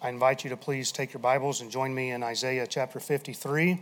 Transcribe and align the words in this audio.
I 0.00 0.10
invite 0.10 0.44
you 0.44 0.50
to 0.50 0.56
please 0.56 0.92
take 0.92 1.12
your 1.12 1.18
Bibles 1.18 1.60
and 1.60 1.72
join 1.72 1.92
me 1.92 2.12
in 2.12 2.22
Isaiah 2.22 2.68
chapter 2.68 3.00
53 3.00 3.80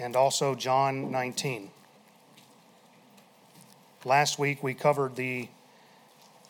and 0.00 0.16
also 0.16 0.56
John 0.56 1.12
19. 1.12 1.70
Last 4.04 4.40
week 4.40 4.60
we 4.60 4.74
covered 4.74 5.14
the 5.14 5.48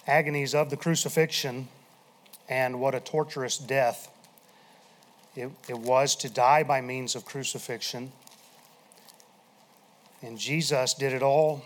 agonies 0.07 0.55
of 0.55 0.71
the 0.71 0.79
crucifixion 0.79 1.69
and 2.49 2.81
what 2.81 2.95
a 2.95 3.01
torturous 3.01 3.59
death 3.59 4.09
it, 5.37 5.51
it 5.69 5.79
was 5.79 6.17
to 6.17 6.31
die 6.31 6.63
by 6.63 6.81
means 6.81 7.15
of 7.15 7.27
crucifixion. 7.27 8.13
And 10.23 10.39
Jesus 10.39 10.95
did 10.95 11.13
it 11.13 11.23
all 11.23 11.63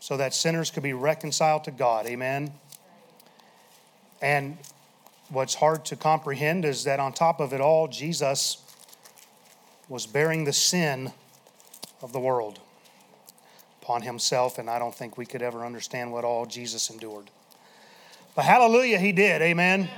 so 0.00 0.18
that 0.18 0.34
sinners 0.34 0.70
could 0.70 0.82
be 0.82 0.92
reconciled 0.92 1.64
to 1.64 1.70
God. 1.70 2.04
Amen. 2.04 2.52
And 4.20 4.58
what's 5.30 5.54
hard 5.54 5.84
to 5.86 5.96
comprehend 5.96 6.64
is 6.64 6.84
that 6.84 7.00
on 7.00 7.12
top 7.12 7.40
of 7.40 7.52
it 7.52 7.60
all, 7.60 7.88
Jesus 7.88 8.62
was 9.88 10.06
bearing 10.06 10.44
the 10.44 10.52
sin 10.52 11.12
of 12.02 12.12
the 12.12 12.20
world 12.20 12.60
upon 13.82 14.02
himself, 14.02 14.58
and 14.58 14.68
I 14.68 14.78
don't 14.78 14.94
think 14.94 15.16
we 15.16 15.26
could 15.26 15.42
ever 15.42 15.64
understand 15.64 16.12
what 16.12 16.24
all 16.24 16.46
Jesus 16.46 16.90
endured. 16.90 17.30
But 18.34 18.44
hallelujah, 18.44 18.98
he 18.98 19.12
did. 19.12 19.42
Amen. 19.42 19.88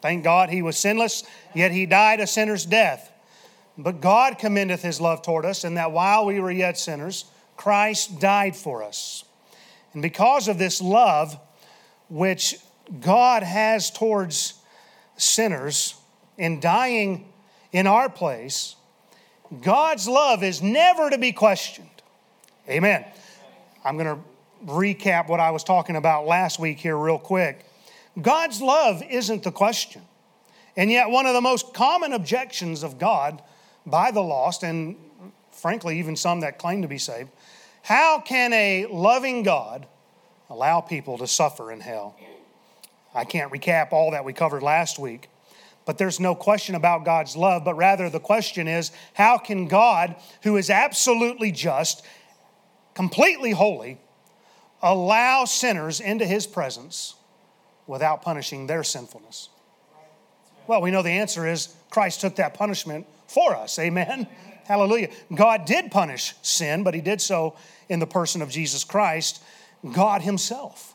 Thank 0.00 0.24
God 0.24 0.50
he 0.50 0.62
was 0.62 0.78
sinless, 0.78 1.24
yet 1.54 1.72
he 1.72 1.86
died 1.86 2.20
a 2.20 2.26
sinner's 2.26 2.66
death. 2.66 3.10
But 3.76 4.00
God 4.00 4.38
commendeth 4.38 4.82
his 4.82 5.00
love 5.00 5.22
toward 5.22 5.44
us, 5.44 5.64
in 5.64 5.74
that 5.74 5.92
while 5.92 6.26
we 6.26 6.40
were 6.40 6.50
yet 6.50 6.78
sinners, 6.78 7.24
Christ 7.56 8.20
died 8.20 8.54
for 8.54 8.82
us. 8.82 9.24
And 9.92 10.02
because 10.02 10.48
of 10.48 10.58
this 10.58 10.80
love 10.80 11.38
which 12.08 12.56
God 13.00 13.42
has 13.42 13.90
towards 13.90 14.54
sinners 15.16 15.94
in 16.38 16.60
dying 16.60 17.32
in 17.72 17.86
our 17.86 18.08
place, 18.08 18.76
God's 19.62 20.08
love 20.08 20.42
is 20.42 20.62
never 20.62 21.10
to 21.10 21.18
be 21.18 21.32
questioned. 21.32 21.88
Amen. 22.68 23.04
I'm 23.84 23.96
going 23.96 24.16
to 24.16 24.22
recap 24.66 25.28
what 25.28 25.40
I 25.40 25.50
was 25.50 25.64
talking 25.64 25.96
about 25.96 26.26
last 26.26 26.58
week 26.58 26.78
here, 26.78 26.96
real 26.96 27.18
quick. 27.18 27.64
God's 28.20 28.62
love 28.62 29.02
isn't 29.08 29.42
the 29.42 29.52
question. 29.52 30.02
And 30.76 30.90
yet, 30.90 31.10
one 31.10 31.26
of 31.26 31.34
the 31.34 31.40
most 31.40 31.74
common 31.74 32.12
objections 32.12 32.82
of 32.82 32.98
God 32.98 33.42
by 33.86 34.10
the 34.10 34.22
lost, 34.22 34.62
and 34.62 34.96
frankly, 35.52 35.98
even 35.98 36.16
some 36.16 36.40
that 36.40 36.58
claim 36.58 36.82
to 36.82 36.88
be 36.88 36.98
saved, 36.98 37.30
how 37.82 38.20
can 38.20 38.52
a 38.52 38.86
loving 38.86 39.42
God 39.42 39.86
allow 40.48 40.80
people 40.80 41.18
to 41.18 41.26
suffer 41.26 41.70
in 41.70 41.80
hell? 41.80 42.16
I 43.14 43.24
can't 43.24 43.52
recap 43.52 43.92
all 43.92 44.10
that 44.10 44.24
we 44.24 44.32
covered 44.32 44.62
last 44.62 44.98
week, 44.98 45.28
but 45.84 45.98
there's 45.98 46.18
no 46.18 46.34
question 46.34 46.74
about 46.74 47.04
God's 47.04 47.36
love, 47.36 47.64
but 47.64 47.74
rather 47.74 48.10
the 48.10 48.20
question 48.20 48.66
is 48.66 48.90
how 49.12 49.38
can 49.38 49.68
God, 49.68 50.16
who 50.42 50.56
is 50.56 50.70
absolutely 50.70 51.52
just, 51.52 52.04
completely 52.94 53.52
holy, 53.52 53.98
allow 54.82 55.44
sinners 55.44 56.00
into 56.00 56.26
his 56.26 56.46
presence 56.46 57.14
without 57.86 58.22
punishing 58.22 58.66
their 58.66 58.82
sinfulness? 58.82 59.48
Well, 60.66 60.80
we 60.80 60.90
know 60.90 61.02
the 61.02 61.10
answer 61.10 61.46
is 61.46 61.74
Christ 61.90 62.20
took 62.20 62.36
that 62.36 62.54
punishment 62.54 63.06
for 63.28 63.54
us. 63.54 63.78
Amen. 63.78 64.26
Hallelujah. 64.64 65.10
God 65.34 65.66
did 65.66 65.90
punish 65.90 66.34
sin, 66.42 66.82
but 66.82 66.94
he 66.94 67.02
did 67.02 67.20
so 67.20 67.54
in 67.88 68.00
the 68.00 68.06
person 68.06 68.40
of 68.40 68.48
Jesus 68.48 68.82
Christ, 68.82 69.42
God 69.92 70.22
himself. 70.22 70.93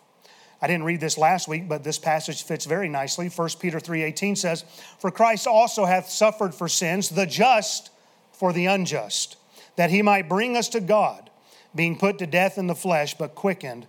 I 0.61 0.67
didn't 0.67 0.83
read 0.83 0.99
this 0.99 1.17
last 1.17 1.47
week, 1.47 1.69
but 1.69 1.83
this 1.83 1.97
passage 1.97 2.43
fits 2.43 2.65
very 2.65 2.89
nicely. 2.89 3.29
1 3.29 3.59
Peter 3.59 3.79
3:18 3.79 4.35
says, 4.35 4.65
"For 4.97 5.09
Christ 5.09 5.47
also 5.47 5.85
hath 5.85 6.09
suffered 6.09 6.53
for 6.53 6.67
sins, 6.67 7.09
the 7.09 7.25
just 7.25 7.89
for 8.33 8.51
the 8.51 8.65
unjust, 8.65 9.37
that 9.77 9.89
he 9.89 10.01
might 10.01 10.27
bring 10.27 10.57
us 10.57 10.67
to 10.69 10.81
God, 10.81 11.29
being 11.73 11.97
put 11.97 12.17
to 12.19 12.27
death 12.27 12.57
in 12.57 12.67
the 12.67 12.75
flesh, 12.75 13.13
but 13.13 13.35
quickened 13.35 13.87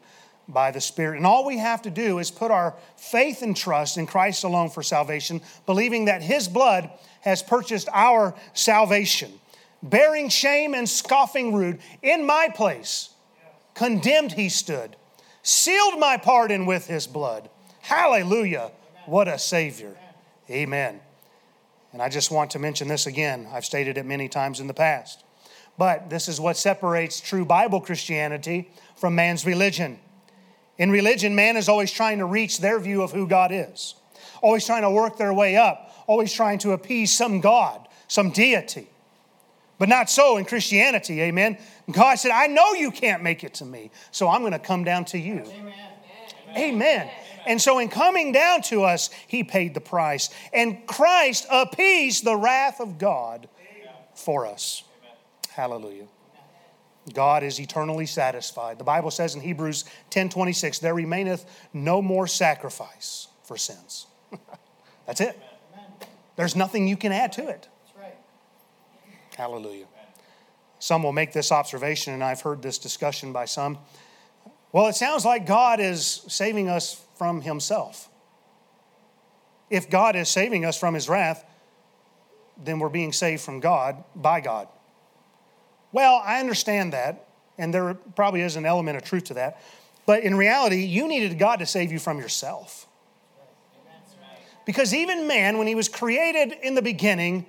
by 0.49 0.71
the 0.71 0.81
Spirit." 0.81 1.17
And 1.17 1.27
all 1.27 1.45
we 1.45 1.59
have 1.59 1.83
to 1.83 1.91
do 1.91 2.21
is 2.21 2.31
put 2.31 2.53
our 2.53 2.75
faith 2.97 3.43
and 3.43 3.57
trust 3.57 3.97
in 3.97 4.07
Christ 4.07 4.45
alone 4.45 4.71
for 4.71 4.85
salvation, 4.85 5.41
believing 5.67 6.05
that 6.05 6.23
his 6.23 6.47
blood 6.47 6.91
has 7.23 7.43
purchased 7.43 7.89
our 7.93 8.35
salvation. 8.55 9.41
Bearing 9.83 10.29
shame 10.29 10.75
and 10.75 10.89
scoffing 10.89 11.53
rude 11.53 11.81
in 12.03 12.27
my 12.27 12.49
place, 12.49 13.09
condemned 13.75 14.33
he 14.33 14.49
stood 14.49 14.95
sealed 15.51 15.99
my 15.99 16.17
pardon 16.17 16.67
with 16.67 16.87
his 16.87 17.07
blood. 17.07 17.51
Hallelujah. 17.81 18.71
What 19.07 19.29
a 19.29 19.39
Savior. 19.39 19.97
Amen. 20.49 21.01
And 21.93 22.01
I 22.01 22.09
just 22.09 22.31
want 22.31 22.53
to 22.53 22.59
mention 22.59 22.89
this 22.89 23.07
again. 23.07 23.49
I've 23.53 23.65
stated 23.65 23.99
it 23.99 24.07
many 24.07 24.29
times 24.29 24.61
in 24.61 24.67
the 24.67 24.75
past. 24.75 25.25
But 25.77 26.11
this 26.11 26.29
is 26.29 26.41
what 26.41 26.57
separates 26.57 27.21
true 27.21 27.45
Bible 27.45 27.81
Christianity 27.81 28.71
from 28.97 29.15
man's 29.15 29.45
religion. 29.45 29.99
In 30.79 30.91
religion, 30.91 31.35
man 31.35 31.57
is 31.57 31.69
always 31.69 31.91
trying 31.91 32.19
to 32.19 32.27
reach 32.27 32.59
their 32.59 32.79
view 32.79 33.03
of 33.03 33.13
who 33.13 33.27
God 33.27 33.51
is, 33.53 33.95
always 34.43 34.65
trying 34.65 34.83
to 34.83 34.91
work 34.91 35.17
their 35.17 35.35
way 35.35 35.57
up, 35.57 35.93
always 36.07 36.33
trying 36.33 36.59
to 36.61 36.73
appease 36.73 37.13
some 37.13 37.41
God, 37.41 37.89
some 38.09 38.31
deity. 38.31 38.89
But 39.81 39.89
not 39.89 40.11
so 40.11 40.37
in 40.37 40.45
Christianity, 40.45 41.23
amen. 41.23 41.57
God 41.91 42.17
said, 42.17 42.33
I 42.33 42.49
know 42.49 42.75
you 42.75 42.91
can't 42.91 43.23
make 43.23 43.45
it 43.45 43.55
to 43.55 43.65
me, 43.65 43.91
so 44.11 44.29
I'm 44.29 44.43
going 44.43 44.53
to 44.53 44.59
come 44.59 44.85
down 44.85 45.07
to 45.07 45.19
you. 45.19 45.43
Amen. 45.51 45.75
amen. 46.55 47.11
And 47.47 47.59
so, 47.59 47.79
in 47.79 47.89
coming 47.89 48.31
down 48.31 48.61
to 48.65 48.85
us, 48.85 49.09
He 49.27 49.43
paid 49.43 49.73
the 49.73 49.81
price. 49.81 50.29
And 50.53 50.87
Christ 50.87 51.47
appeased 51.51 52.25
the 52.25 52.37
wrath 52.37 52.79
of 52.79 52.99
God 52.99 53.49
for 54.15 54.45
us. 54.45 54.83
Hallelujah. 55.49 56.09
God 57.15 57.43
is 57.43 57.59
eternally 57.59 58.05
satisfied. 58.05 58.77
The 58.77 58.85
Bible 58.85 59.11
says 59.11 59.35
in 59.35 59.41
Hebrews 59.41 59.87
10 60.11 60.29
26, 60.29 60.81
there 60.81 60.93
remaineth 60.93 61.47
no 61.73 62.03
more 62.03 62.27
sacrifice 62.27 63.29
for 63.45 63.57
sins. 63.57 64.07
That's 65.07 65.23
it. 65.23 65.41
There's 66.37 66.55
nothing 66.55 66.87
you 66.87 66.99
can 66.99 67.13
add 67.13 67.33
to 67.33 67.49
it. 67.49 67.70
Hallelujah. 69.41 69.87
Some 70.81 71.03
will 71.03 71.13
make 71.13 71.33
this 71.33 71.51
observation, 71.51 72.13
and 72.13 72.23
I've 72.23 72.43
heard 72.43 72.61
this 72.61 72.77
discussion 72.77 73.33
by 73.33 73.47
some. 73.47 73.79
Well, 74.71 74.89
it 74.89 74.97
sounds 74.97 75.25
like 75.25 75.47
God 75.47 75.81
is 75.81 76.27
saving 76.29 76.69
us 76.69 77.03
from 77.17 77.41
Himself. 77.41 78.11
If 79.71 79.89
God 79.89 80.15
is 80.15 80.29
saving 80.29 80.67
us 80.67 80.79
from 80.79 80.93
His 80.93 81.09
wrath, 81.09 81.43
then 82.63 82.81
we're 82.81 82.91
being 82.91 83.15
saved 83.15 83.41
from 83.41 83.61
God 83.61 84.05
by 84.15 84.43
God. 84.43 84.69
Well, 85.91 86.21
I 86.23 86.39
understand 86.39 86.93
that, 86.93 87.27
and 87.57 87.73
there 87.73 87.95
probably 87.95 88.43
is 88.43 88.57
an 88.57 88.67
element 88.67 88.99
of 88.99 89.05
truth 89.05 89.25
to 89.25 89.35
that. 89.35 89.63
But 90.05 90.23
in 90.23 90.35
reality, 90.35 90.85
you 90.85 91.09
needed 91.09 91.39
God 91.39 91.61
to 91.61 91.67
save 91.67 91.91
you 91.91 91.99
from 91.99 92.19
yourself. 92.19 92.87
Because 94.67 94.93
even 94.93 95.27
man, 95.27 95.57
when 95.57 95.67
he 95.67 95.75
was 95.75 95.89
created 95.89 96.53
in 96.63 96.75
the 96.75 96.83
beginning, 96.83 97.47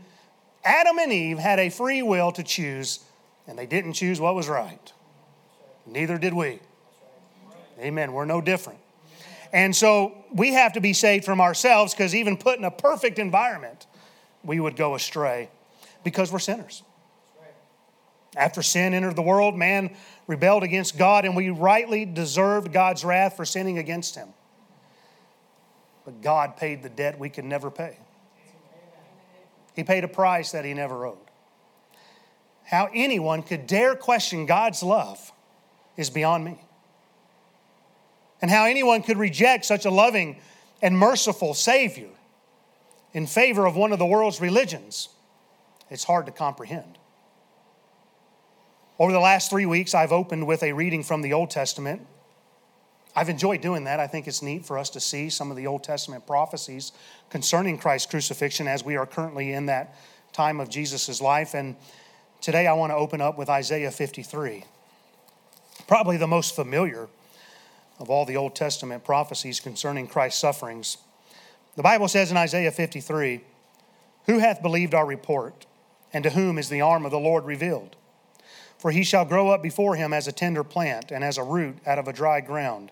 Adam 0.64 1.00
and 1.00 1.12
Eve 1.12 1.40
had 1.40 1.60
a 1.60 1.70
free 1.70 2.02
will 2.02 2.32
to 2.34 2.44
choose, 2.44 3.00
and 3.48 3.58
they 3.58 3.66
didn't 3.66 3.94
choose 3.94 4.20
what 4.20 4.36
was 4.36 4.48
right. 4.48 4.94
Neither 5.86 6.18
did 6.18 6.34
we. 6.34 6.60
Amen. 7.80 8.14
We're 8.14 8.26
no 8.26 8.42
different. 8.42 8.80
And 9.54 9.76
so 9.76 10.24
we 10.32 10.54
have 10.54 10.74
to 10.74 10.82
be 10.82 10.94
saved 10.94 11.26
from 11.26 11.42
ourselves 11.42 11.94
because 11.94 12.16
even 12.16 12.38
put 12.38 12.58
in 12.58 12.64
a 12.64 12.72
perfect 12.72 13.20
environment, 13.20 13.88
we 14.44 14.60
would 14.60 14.76
go 14.76 14.96
astray 14.96 15.50
because 16.04 16.32
we're 16.32 16.40
sinners. 16.40 16.84
After 18.36 18.62
sin 18.62 18.94
entered 18.94 19.18
the 19.18 19.22
world, 19.22 19.56
man 19.58 19.96
rebelled 20.26 20.64
against 20.64 20.98
God, 20.98 21.26
and 21.26 21.36
we 21.36 21.50
rightly 21.50 22.06
deserved 22.06 22.72
God's 22.72 23.04
wrath 23.04 23.36
for 23.36 23.44
sinning 23.44 23.78
against 23.78 24.16
him. 24.16 24.30
But 26.06 26.22
God 26.22 26.56
paid 26.56 26.82
the 26.82 26.90
debt 26.90 27.20
we 27.20 27.30
could 27.30 27.44
never 27.44 27.70
pay. 27.70 27.98
He 29.76 29.84
paid 29.84 30.04
a 30.04 30.08
price 30.08 30.52
that 30.52 30.66
he 30.66 30.74
never 30.74 31.06
owed. 31.06 31.18
How 32.64 32.90
anyone 32.94 33.44
could 33.44 33.68
dare 33.68 33.96
question 33.96 34.46
God's 34.46 34.84
love 34.84 35.32
is 35.98 36.10
beyond 36.10 36.46
me. 36.46 36.60
And 38.42 38.50
how 38.50 38.66
anyone 38.66 39.04
could 39.04 39.18
reject 39.18 39.66
such 39.66 39.86
a 39.86 39.92
loving 39.92 40.38
and 40.82 40.98
merciful 40.98 41.54
Savior 41.54 42.10
in 43.14 43.28
favor 43.28 43.66
of 43.66 43.76
one 43.76 43.92
of 43.92 44.00
the 44.00 44.06
world's 44.06 44.42
religions, 44.42 45.10
it's 45.90 46.06
hard 46.06 46.26
to 46.26 46.32
comprehend. 46.32 46.98
Over 48.98 49.12
the 49.12 49.20
last 49.20 49.50
three 49.50 49.66
weeks, 49.66 49.94
I've 49.94 50.12
opened 50.12 50.48
with 50.48 50.64
a 50.64 50.74
reading 50.74 51.04
from 51.04 51.22
the 51.22 51.34
Old 51.34 51.50
Testament 51.50 52.08
I've 53.16 53.30
enjoyed 53.30 53.62
doing 53.62 53.84
that. 53.86 54.00
I 54.00 54.08
think 54.08 54.28
it's 54.28 54.42
neat 54.42 54.66
for 54.66 54.78
us 54.78 54.90
to 54.92 55.00
see 55.00 55.30
some 55.30 55.52
of 55.52 55.58
the 55.58 55.68
Old 55.68 55.84
Testament 55.84 56.26
prophecies 56.26 56.94
concerning 57.30 57.78
Christ's 57.78 58.10
crucifixion 58.10 58.68
as 58.68 58.86
we 58.86 58.96
are 58.96 59.06
currently 59.06 59.52
in 59.52 59.66
that 59.66 59.96
time 60.32 60.60
of 60.60 60.70
Jesus' 60.70 61.22
life. 61.22 61.54
And 61.54 61.76
today 62.40 62.68
I 62.68 62.74
want 62.74 62.92
to 62.92 62.96
open 62.96 63.20
up 63.20 63.38
with 63.38 63.50
Isaiah 63.50 63.92
53, 63.92 64.64
probably 65.88 66.18
the 66.18 66.28
most 66.28 66.56
familiar 66.56 67.10
of 68.00 68.10
all 68.10 68.26
the 68.26 68.38
Old 68.38 68.56
Testament 68.56 69.04
prophecies 69.04 69.60
concerning 69.60 70.08
Christ's 70.08 70.40
sufferings. 70.40 70.98
The 71.76 71.84
Bible 71.84 72.08
says 72.08 72.32
in 72.32 72.38
Isaiah 72.38 72.72
53 72.72 73.42
Who 74.26 74.40
hath 74.40 74.62
believed 74.62 74.94
our 74.94 75.06
report, 75.06 75.66
and 76.14 76.24
to 76.24 76.32
whom 76.32 76.58
is 76.58 76.70
the 76.70 76.82
arm 76.82 77.06
of 77.06 77.12
the 77.12 77.20
Lord 77.20 77.46
revealed? 77.46 77.96
For 78.78 78.92
he 78.92 79.04
shall 79.04 79.26
grow 79.26 79.50
up 79.50 79.62
before 79.62 79.96
him 79.96 80.14
as 80.14 80.28
a 80.28 80.32
tender 80.32 80.64
plant, 80.64 81.12
and 81.12 81.24
as 81.24 81.38
a 81.38 81.44
root 81.44 81.78
out 81.86 82.00
of 82.00 82.08
a 82.08 82.14
dry 82.14 82.42
ground. 82.42 82.92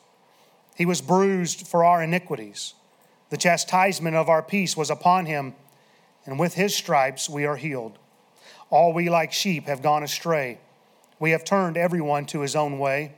he 0.81 0.85
was 0.87 0.99
bruised 0.99 1.67
for 1.67 1.85
our 1.85 2.01
iniquities. 2.01 2.73
The 3.29 3.37
chastisement 3.37 4.15
of 4.15 4.29
our 4.29 4.41
peace 4.41 4.75
was 4.75 4.89
upon 4.89 5.27
him, 5.27 5.53
and 6.25 6.39
with 6.39 6.55
his 6.55 6.75
stripes 6.75 7.29
we 7.29 7.45
are 7.45 7.55
healed. 7.55 7.99
All 8.71 8.91
we 8.91 9.07
like 9.07 9.31
sheep 9.31 9.67
have 9.67 9.83
gone 9.83 10.01
astray. 10.01 10.57
We 11.19 11.29
have 11.29 11.45
turned 11.45 11.77
everyone 11.77 12.25
to 12.25 12.39
his 12.39 12.55
own 12.55 12.79
way, 12.79 13.13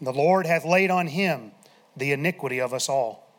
and 0.00 0.06
the 0.08 0.12
Lord 0.12 0.46
hath 0.46 0.64
laid 0.64 0.90
on 0.90 1.06
him 1.06 1.52
the 1.96 2.10
iniquity 2.10 2.60
of 2.60 2.74
us 2.74 2.88
all. 2.88 3.30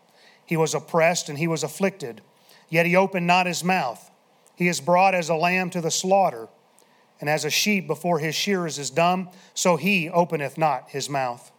He 0.45 0.55
was 0.55 0.73
oppressed 0.73 1.27
and 1.27 1.37
he 1.37 1.49
was 1.49 1.61
afflicted, 1.61 2.21
yet 2.69 2.85
he 2.85 2.95
opened 2.95 3.27
not 3.27 3.47
his 3.47 3.65
mouth. 3.65 4.09
He 4.55 4.69
is 4.69 4.79
brought 4.79 5.13
as 5.13 5.27
a 5.27 5.35
lamb 5.35 5.71
to 5.71 5.81
the 5.81 5.91
slaughter, 5.91 6.47
and 7.19 7.29
as 7.29 7.43
a 7.43 7.49
sheep 7.49 7.85
before 7.85 8.19
his 8.19 8.33
shearers 8.33 8.79
is 8.79 8.89
dumb, 8.89 9.27
so 9.53 9.75
he 9.75 10.09
openeth 10.09 10.57
not 10.57 10.91
his 10.91 11.09
mouth. 11.09 11.51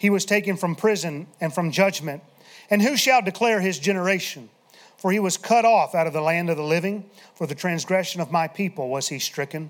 He 0.00 0.08
was 0.08 0.24
taken 0.24 0.56
from 0.56 0.76
prison 0.76 1.26
and 1.42 1.52
from 1.52 1.70
judgment. 1.70 2.22
And 2.70 2.80
who 2.80 2.96
shall 2.96 3.20
declare 3.20 3.60
his 3.60 3.78
generation? 3.78 4.48
For 4.96 5.12
he 5.12 5.18
was 5.18 5.36
cut 5.36 5.66
off 5.66 5.94
out 5.94 6.06
of 6.06 6.14
the 6.14 6.22
land 6.22 6.48
of 6.48 6.56
the 6.56 6.62
living. 6.62 7.04
For 7.34 7.46
the 7.46 7.54
transgression 7.54 8.22
of 8.22 8.32
my 8.32 8.48
people 8.48 8.88
was 8.88 9.08
he 9.08 9.18
stricken. 9.18 9.68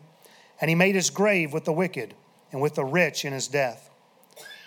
And 0.61 0.69
he 0.69 0.77
made 0.77 0.95
his 0.95 1.11
grave 1.11 1.53
with 1.53 1.65
the 1.65 1.73
wicked 1.73 2.15
and 2.53 2.61
with 2.61 2.77
the 2.77 2.85
rich 2.85 3.25
in 3.25 3.33
his 3.33 3.49
death. 3.49 3.91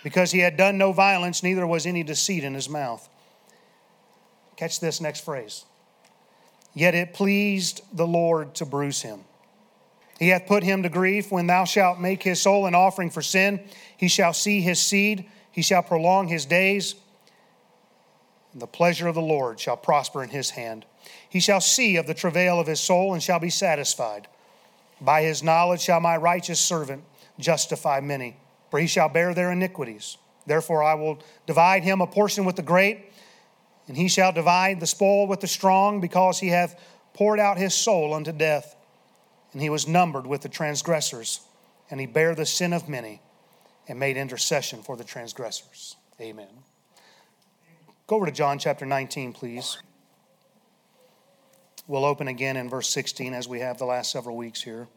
Because 0.02 0.32
he 0.32 0.40
had 0.40 0.58
done 0.58 0.76
no 0.76 0.92
violence, 0.92 1.42
neither 1.42 1.66
was 1.66 1.86
any 1.86 2.02
deceit 2.02 2.44
in 2.44 2.52
his 2.52 2.68
mouth. 2.68 3.08
Catch 4.56 4.80
this 4.80 5.00
next 5.00 5.24
phrase. 5.24 5.64
Yet 6.74 6.94
it 6.94 7.14
pleased 7.14 7.80
the 7.90 8.06
Lord 8.06 8.54
to 8.56 8.66
bruise 8.66 9.00
him. 9.00 9.20
He 10.18 10.28
hath 10.28 10.46
put 10.46 10.62
him 10.62 10.82
to 10.82 10.90
grief. 10.90 11.32
When 11.32 11.46
thou 11.46 11.64
shalt 11.64 12.00
make 12.00 12.22
his 12.22 12.42
soul 12.42 12.66
an 12.66 12.74
offering 12.74 13.08
for 13.08 13.22
sin, 13.22 13.60
he 13.96 14.08
shall 14.08 14.34
see 14.34 14.60
his 14.60 14.78
seed, 14.78 15.24
he 15.54 15.62
shall 15.62 15.82
prolong 15.82 16.28
his 16.28 16.44
days 16.44 16.96
and 18.54 18.62
the 18.62 18.66
pleasure 18.66 19.08
of 19.08 19.16
the 19.16 19.20
Lord 19.20 19.60
shall 19.60 19.76
prosper 19.76 20.22
in 20.22 20.30
his 20.30 20.50
hand. 20.50 20.86
He 21.28 21.40
shall 21.40 21.60
see 21.60 21.96
of 21.96 22.06
the 22.06 22.14
travail 22.14 22.58
of 22.58 22.68
his 22.68 22.80
soul 22.80 23.12
and 23.12 23.22
shall 23.22 23.40
be 23.40 23.50
satisfied. 23.50 24.28
By 25.00 25.22
his 25.22 25.42
knowledge 25.42 25.80
shall 25.80 26.00
my 26.00 26.16
righteous 26.16 26.60
servant 26.60 27.02
justify 27.38 28.00
many, 28.00 28.36
for 28.70 28.78
he 28.78 28.86
shall 28.86 29.08
bear 29.08 29.34
their 29.34 29.50
iniquities. 29.50 30.16
Therefore 30.46 30.84
I 30.84 30.94
will 30.94 31.18
divide 31.46 31.82
him 31.82 32.00
a 32.00 32.06
portion 32.06 32.44
with 32.44 32.54
the 32.54 32.62
great, 32.62 33.10
and 33.88 33.96
he 33.96 34.08
shall 34.08 34.32
divide 34.32 34.78
the 34.78 34.86
spoil 34.86 35.26
with 35.26 35.40
the 35.40 35.48
strong, 35.48 36.00
because 36.00 36.38
he 36.38 36.48
hath 36.48 36.80
poured 37.12 37.40
out 37.40 37.58
his 37.58 37.74
soul 37.74 38.14
unto 38.14 38.30
death. 38.30 38.76
And 39.52 39.60
he 39.60 39.68
was 39.68 39.88
numbered 39.88 40.28
with 40.28 40.42
the 40.42 40.48
transgressors, 40.48 41.40
and 41.90 41.98
he 41.98 42.06
bare 42.06 42.36
the 42.36 42.46
sin 42.46 42.72
of 42.72 42.88
many, 42.88 43.20
and 43.88 43.98
made 43.98 44.16
intercession 44.16 44.82
for 44.82 44.96
the 44.96 45.04
transgressors. 45.04 45.96
Amen. 46.20 46.48
Go 48.06 48.16
over 48.16 48.26
to 48.26 48.32
John 48.32 48.58
chapter 48.58 48.86
19, 48.86 49.32
please. 49.32 49.78
We'll 51.86 52.04
open 52.04 52.28
again 52.28 52.56
in 52.56 52.68
verse 52.68 52.88
16 52.88 53.34
as 53.34 53.46
we 53.46 53.60
have 53.60 53.78
the 53.78 53.84
last 53.84 54.10
several 54.10 54.36
weeks 54.36 54.62
here. 54.62 54.88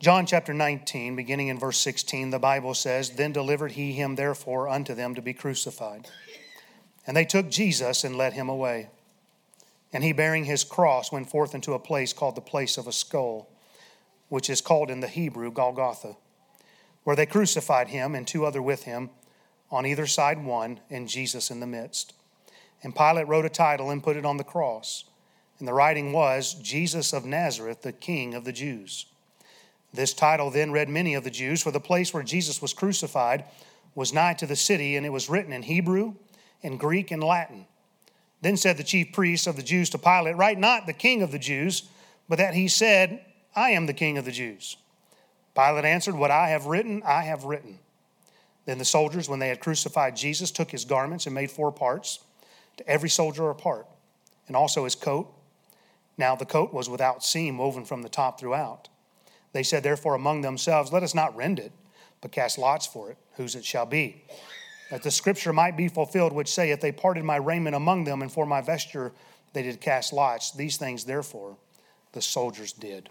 John 0.00 0.26
chapter 0.26 0.52
19, 0.52 1.14
beginning 1.14 1.48
in 1.48 1.58
verse 1.58 1.78
16, 1.78 2.30
the 2.30 2.38
Bible 2.38 2.74
says, 2.74 3.10
Then 3.10 3.32
delivered 3.32 3.72
he 3.72 3.92
him 3.92 4.16
therefore 4.16 4.68
unto 4.68 4.94
them 4.94 5.14
to 5.14 5.22
be 5.22 5.32
crucified. 5.32 6.08
And 7.06 7.16
they 7.16 7.24
took 7.24 7.50
Jesus 7.50 8.02
and 8.02 8.16
led 8.16 8.32
him 8.32 8.48
away. 8.48 8.88
And 9.92 10.02
he, 10.02 10.12
bearing 10.12 10.44
his 10.44 10.64
cross, 10.64 11.12
went 11.12 11.30
forth 11.30 11.54
into 11.54 11.74
a 11.74 11.78
place 11.78 12.12
called 12.12 12.34
the 12.34 12.40
place 12.40 12.78
of 12.78 12.86
a 12.86 12.92
skull, 12.92 13.48
which 14.28 14.50
is 14.50 14.60
called 14.60 14.90
in 14.90 15.00
the 15.00 15.08
Hebrew 15.08 15.52
Golgotha, 15.52 16.16
where 17.04 17.16
they 17.16 17.26
crucified 17.26 17.88
him 17.88 18.14
and 18.14 18.26
two 18.26 18.44
other 18.44 18.62
with 18.62 18.84
him 18.84 19.10
on 19.72 19.86
either 19.86 20.06
side 20.06 20.44
one, 20.44 20.78
and 20.90 21.08
Jesus 21.08 21.50
in 21.50 21.60
the 21.60 21.66
midst. 21.66 22.12
And 22.82 22.94
Pilate 22.94 23.26
wrote 23.26 23.46
a 23.46 23.50
title 23.50 23.90
and 23.90 24.02
put 24.02 24.16
it 24.16 24.26
on 24.26 24.36
the 24.36 24.44
cross. 24.44 25.04
And 25.58 25.66
the 25.66 25.72
writing 25.72 26.12
was, 26.12 26.54
Jesus 26.54 27.14
of 27.14 27.24
Nazareth, 27.24 27.80
the 27.80 27.92
King 27.92 28.34
of 28.34 28.44
the 28.44 28.52
Jews. 28.52 29.06
This 29.94 30.12
title 30.12 30.50
then 30.50 30.72
read 30.72 30.88
many 30.88 31.14
of 31.14 31.24
the 31.24 31.30
Jews, 31.30 31.62
for 31.62 31.70
the 31.70 31.80
place 31.80 32.12
where 32.12 32.22
Jesus 32.22 32.60
was 32.60 32.74
crucified 32.74 33.44
was 33.94 34.12
nigh 34.12 34.34
to 34.34 34.46
the 34.46 34.56
city, 34.56 34.96
and 34.96 35.06
it 35.06 35.10
was 35.10 35.30
written 35.30 35.52
in 35.52 35.62
Hebrew, 35.62 36.14
in 36.62 36.76
Greek, 36.76 37.10
and 37.10 37.22
Latin. 37.22 37.66
Then 38.42 38.56
said 38.56 38.76
the 38.76 38.84
chief 38.84 39.12
priests 39.12 39.46
of 39.46 39.56
the 39.56 39.62
Jews 39.62 39.88
to 39.90 39.98
Pilate, 39.98 40.36
Write 40.36 40.58
not 40.58 40.86
the 40.86 40.92
King 40.92 41.22
of 41.22 41.30
the 41.30 41.38
Jews, 41.38 41.84
but 42.28 42.38
that 42.38 42.54
he 42.54 42.68
said, 42.68 43.24
I 43.54 43.70
am 43.70 43.86
the 43.86 43.92
King 43.92 44.18
of 44.18 44.24
the 44.24 44.32
Jews. 44.32 44.76
Pilate 45.54 45.84
answered, 45.84 46.14
What 46.14 46.30
I 46.30 46.48
have 46.48 46.66
written, 46.66 47.02
I 47.04 47.22
have 47.22 47.44
written. 47.44 47.78
Then 48.64 48.78
the 48.78 48.84
soldiers, 48.84 49.28
when 49.28 49.38
they 49.38 49.48
had 49.48 49.60
crucified 49.60 50.16
Jesus, 50.16 50.50
took 50.50 50.70
his 50.70 50.84
garments 50.84 51.26
and 51.26 51.34
made 51.34 51.50
four 51.50 51.72
parts, 51.72 52.20
to 52.76 52.88
every 52.88 53.08
soldier 53.08 53.50
a 53.50 53.54
part, 53.54 53.86
and 54.46 54.56
also 54.56 54.84
his 54.84 54.94
coat. 54.94 55.32
Now 56.16 56.36
the 56.36 56.46
coat 56.46 56.72
was 56.72 56.88
without 56.88 57.24
seam, 57.24 57.58
woven 57.58 57.84
from 57.84 58.02
the 58.02 58.08
top 58.08 58.38
throughout. 58.38 58.88
They 59.52 59.62
said, 59.62 59.82
therefore, 59.82 60.14
among 60.14 60.40
themselves, 60.40 60.92
Let 60.92 61.02
us 61.02 61.14
not 61.14 61.36
rend 61.36 61.58
it, 61.58 61.72
but 62.20 62.32
cast 62.32 62.58
lots 62.58 62.86
for 62.86 63.10
it, 63.10 63.18
whose 63.34 63.54
it 63.54 63.64
shall 63.64 63.86
be. 63.86 64.24
That 64.90 65.02
the 65.02 65.10
scripture 65.10 65.52
might 65.52 65.76
be 65.76 65.88
fulfilled, 65.88 66.32
which 66.32 66.52
saith, 66.52 66.80
They 66.80 66.92
parted 66.92 67.24
my 67.24 67.36
raiment 67.36 67.76
among 67.76 68.04
them, 68.04 68.22
and 68.22 68.32
for 68.32 68.46
my 68.46 68.60
vesture 68.60 69.12
they 69.52 69.62
did 69.62 69.80
cast 69.80 70.12
lots. 70.12 70.52
These 70.52 70.76
things, 70.76 71.04
therefore, 71.04 71.56
the 72.12 72.22
soldiers 72.22 72.72
did. 72.72 73.08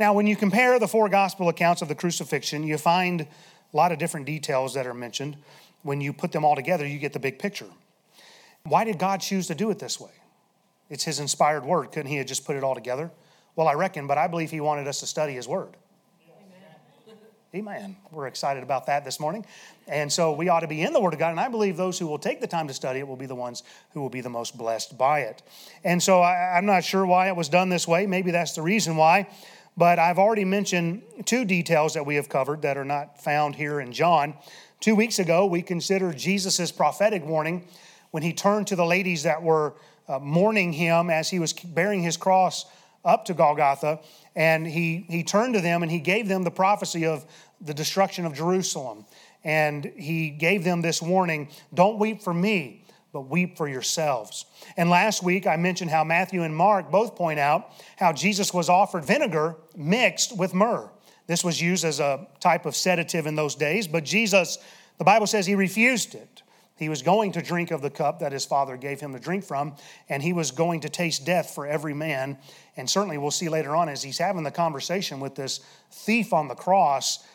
Now, 0.00 0.12
when 0.12 0.26
you 0.26 0.36
compare 0.36 0.78
the 0.78 0.86
four 0.86 1.08
gospel 1.08 1.48
accounts 1.48 1.82
of 1.82 1.88
the 1.88 1.94
crucifixion, 1.94 2.62
you 2.62 2.78
find 2.78 3.22
a 3.22 3.76
lot 3.76 3.90
of 3.90 3.98
different 3.98 4.26
details 4.26 4.74
that 4.74 4.86
are 4.86 4.94
mentioned. 4.94 5.36
When 5.82 6.00
you 6.00 6.12
put 6.12 6.32
them 6.32 6.44
all 6.44 6.54
together, 6.54 6.86
you 6.86 6.98
get 6.98 7.12
the 7.12 7.18
big 7.18 7.38
picture. 7.38 7.66
Why 8.62 8.84
did 8.84 8.98
God 8.98 9.20
choose 9.20 9.46
to 9.48 9.54
do 9.54 9.70
it 9.70 9.78
this 9.78 10.00
way? 10.00 10.10
It's 10.88 11.04
His 11.04 11.20
inspired 11.20 11.64
word. 11.64 11.92
Couldn't 11.92 12.10
He 12.10 12.16
have 12.16 12.26
just 12.26 12.44
put 12.44 12.56
it 12.56 12.62
all 12.62 12.74
together? 12.74 13.10
Well, 13.56 13.66
I 13.66 13.74
reckon, 13.74 14.06
but 14.06 14.18
I 14.18 14.28
believe 14.28 14.50
He 14.50 14.60
wanted 14.60 14.86
us 14.86 15.00
to 15.00 15.06
study 15.06 15.34
His 15.34 15.48
word. 15.48 15.76
Amen. 17.54 17.96
We're 18.12 18.26
excited 18.26 18.62
about 18.62 18.86
that 18.86 19.06
this 19.06 19.18
morning. 19.18 19.46
And 19.86 20.12
so 20.12 20.32
we 20.32 20.50
ought 20.50 20.60
to 20.60 20.66
be 20.66 20.82
in 20.82 20.92
the 20.92 21.00
Word 21.00 21.14
of 21.14 21.18
God. 21.18 21.30
And 21.30 21.40
I 21.40 21.48
believe 21.48 21.78
those 21.78 21.98
who 21.98 22.06
will 22.06 22.18
take 22.18 22.42
the 22.42 22.46
time 22.46 22.68
to 22.68 22.74
study 22.74 23.00
it 23.00 23.08
will 23.08 23.16
be 23.16 23.24
the 23.24 23.34
ones 23.34 23.62
who 23.94 24.02
will 24.02 24.10
be 24.10 24.20
the 24.20 24.28
most 24.28 24.58
blessed 24.58 24.98
by 24.98 25.20
it. 25.20 25.40
And 25.82 26.02
so 26.02 26.20
I, 26.20 26.58
am 26.58 26.66
not 26.66 26.84
sure 26.84 27.06
why 27.06 27.28
it 27.28 27.36
was 27.36 27.48
done 27.48 27.70
this 27.70 27.88
way. 27.88 28.06
Maybe 28.06 28.32
that's 28.32 28.52
the 28.52 28.60
reason 28.60 28.96
why. 28.96 29.28
But 29.78 30.00
I've 30.00 30.18
already 30.18 30.44
mentioned 30.44 31.02
two 31.24 31.44
details 31.44 31.94
that 31.94 32.04
we 32.04 32.16
have 32.16 32.28
covered 32.28 32.62
that 32.62 32.76
are 32.76 32.84
not 32.84 33.22
found 33.22 33.54
here 33.54 33.80
in 33.80 33.92
John. 33.92 34.34
Two 34.80 34.96
weeks 34.96 35.20
ago, 35.20 35.46
we 35.46 35.62
considered 35.62 36.18
Jesus' 36.18 36.72
prophetic 36.72 37.24
warning 37.24 37.64
when 38.10 38.24
he 38.24 38.32
turned 38.32 38.66
to 38.66 38.76
the 38.76 38.84
ladies 38.84 39.22
that 39.22 39.40
were 39.40 39.74
uh, 40.08 40.18
mourning 40.18 40.72
him 40.72 41.10
as 41.10 41.30
he 41.30 41.38
was 41.38 41.52
bearing 41.52 42.02
his 42.02 42.16
cross 42.16 42.66
up 43.04 43.24
to 43.26 43.34
Golgotha. 43.34 44.00
And 44.34 44.66
he, 44.66 45.06
he 45.08 45.22
turned 45.22 45.54
to 45.54 45.60
them 45.60 45.84
and 45.84 45.92
he 45.92 46.00
gave 46.00 46.26
them 46.26 46.42
the 46.42 46.50
prophecy 46.50 47.06
of 47.06 47.24
the 47.60 47.72
destruction 47.72 48.26
of 48.26 48.34
Jerusalem. 48.34 49.04
And 49.44 49.84
he 49.96 50.30
gave 50.30 50.64
them 50.64 50.82
this 50.82 51.00
warning 51.00 51.50
don't 51.72 52.00
weep 52.00 52.20
for 52.20 52.34
me, 52.34 52.84
but 53.12 53.22
weep 53.22 53.56
for 53.56 53.68
yourselves. 53.68 54.44
And 54.76 54.90
last 54.90 55.22
week 55.22 55.46
I 55.46 55.56
mentioned 55.56 55.90
how 55.90 56.04
Matthew 56.04 56.42
and 56.42 56.54
Mark 56.54 56.90
both 56.90 57.16
point 57.16 57.38
out 57.38 57.70
how 57.96 58.12
Jesus 58.12 58.52
was 58.52 58.68
offered 58.68 59.04
vinegar 59.04 59.56
mixed 59.76 60.36
with 60.36 60.54
myrrh. 60.54 60.90
This 61.26 61.44
was 61.44 61.60
used 61.60 61.84
as 61.84 62.00
a 62.00 62.26
type 62.40 62.66
of 62.66 62.74
sedative 62.74 63.26
in 63.26 63.34
those 63.34 63.54
days, 63.54 63.86
but 63.86 64.04
Jesus, 64.04 64.58
the 64.98 65.04
Bible 65.04 65.26
says 65.26 65.46
he 65.46 65.54
refused 65.54 66.14
it. 66.14 66.42
He 66.76 66.88
was 66.88 67.02
going 67.02 67.32
to 67.32 67.42
drink 67.42 67.70
of 67.70 67.82
the 67.82 67.90
cup 67.90 68.20
that 68.20 68.30
his 68.30 68.44
father 68.44 68.76
gave 68.76 69.00
him 69.00 69.12
to 69.12 69.18
drink 69.18 69.44
from, 69.44 69.74
and 70.08 70.22
he 70.22 70.32
was 70.32 70.52
going 70.52 70.80
to 70.82 70.88
taste 70.88 71.26
death 71.26 71.50
for 71.50 71.66
every 71.66 71.92
man. 71.92 72.38
And 72.76 72.88
certainly 72.88 73.18
we'll 73.18 73.32
see 73.32 73.48
later 73.48 73.74
on 73.74 73.88
as 73.88 74.02
he's 74.02 74.18
having 74.18 74.44
the 74.44 74.52
conversation 74.52 75.18
with 75.18 75.34
this 75.34 75.58
thief 75.90 76.32
on 76.32 76.46
the 76.46 76.54
cross, 76.54 77.26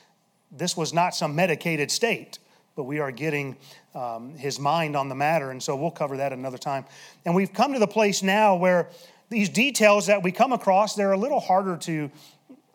this 0.50 0.78
was 0.78 0.94
not 0.94 1.14
some 1.14 1.36
medicated 1.36 1.92
state 1.92 2.40
but 2.76 2.84
we 2.84 3.00
are 3.00 3.12
getting 3.12 3.56
um, 3.96 4.36
his 4.36 4.60
mind 4.60 4.96
on 4.96 5.10
the 5.10 5.16
matter. 5.16 5.52
And 5.52 5.62
so 5.62 5.76
we'll 5.76 5.92
cover 5.92 6.18
that 6.18 6.34
another 6.34 6.58
time. 6.58 6.86
And 7.26 7.36
we've 7.36 7.54
come 7.54 7.74
to 7.74 7.80
the 7.80 7.88
place 7.88 8.24
now 8.24 8.56
where 8.56 8.90
these 9.30 9.50
details 9.50 10.08
that 10.08 10.24
we 10.24 10.32
come 10.32 10.54
across, 10.54 10.96
they're 10.96 11.12
a 11.12 11.18
little 11.18 11.40
harder 11.40 11.78
to 11.78 12.12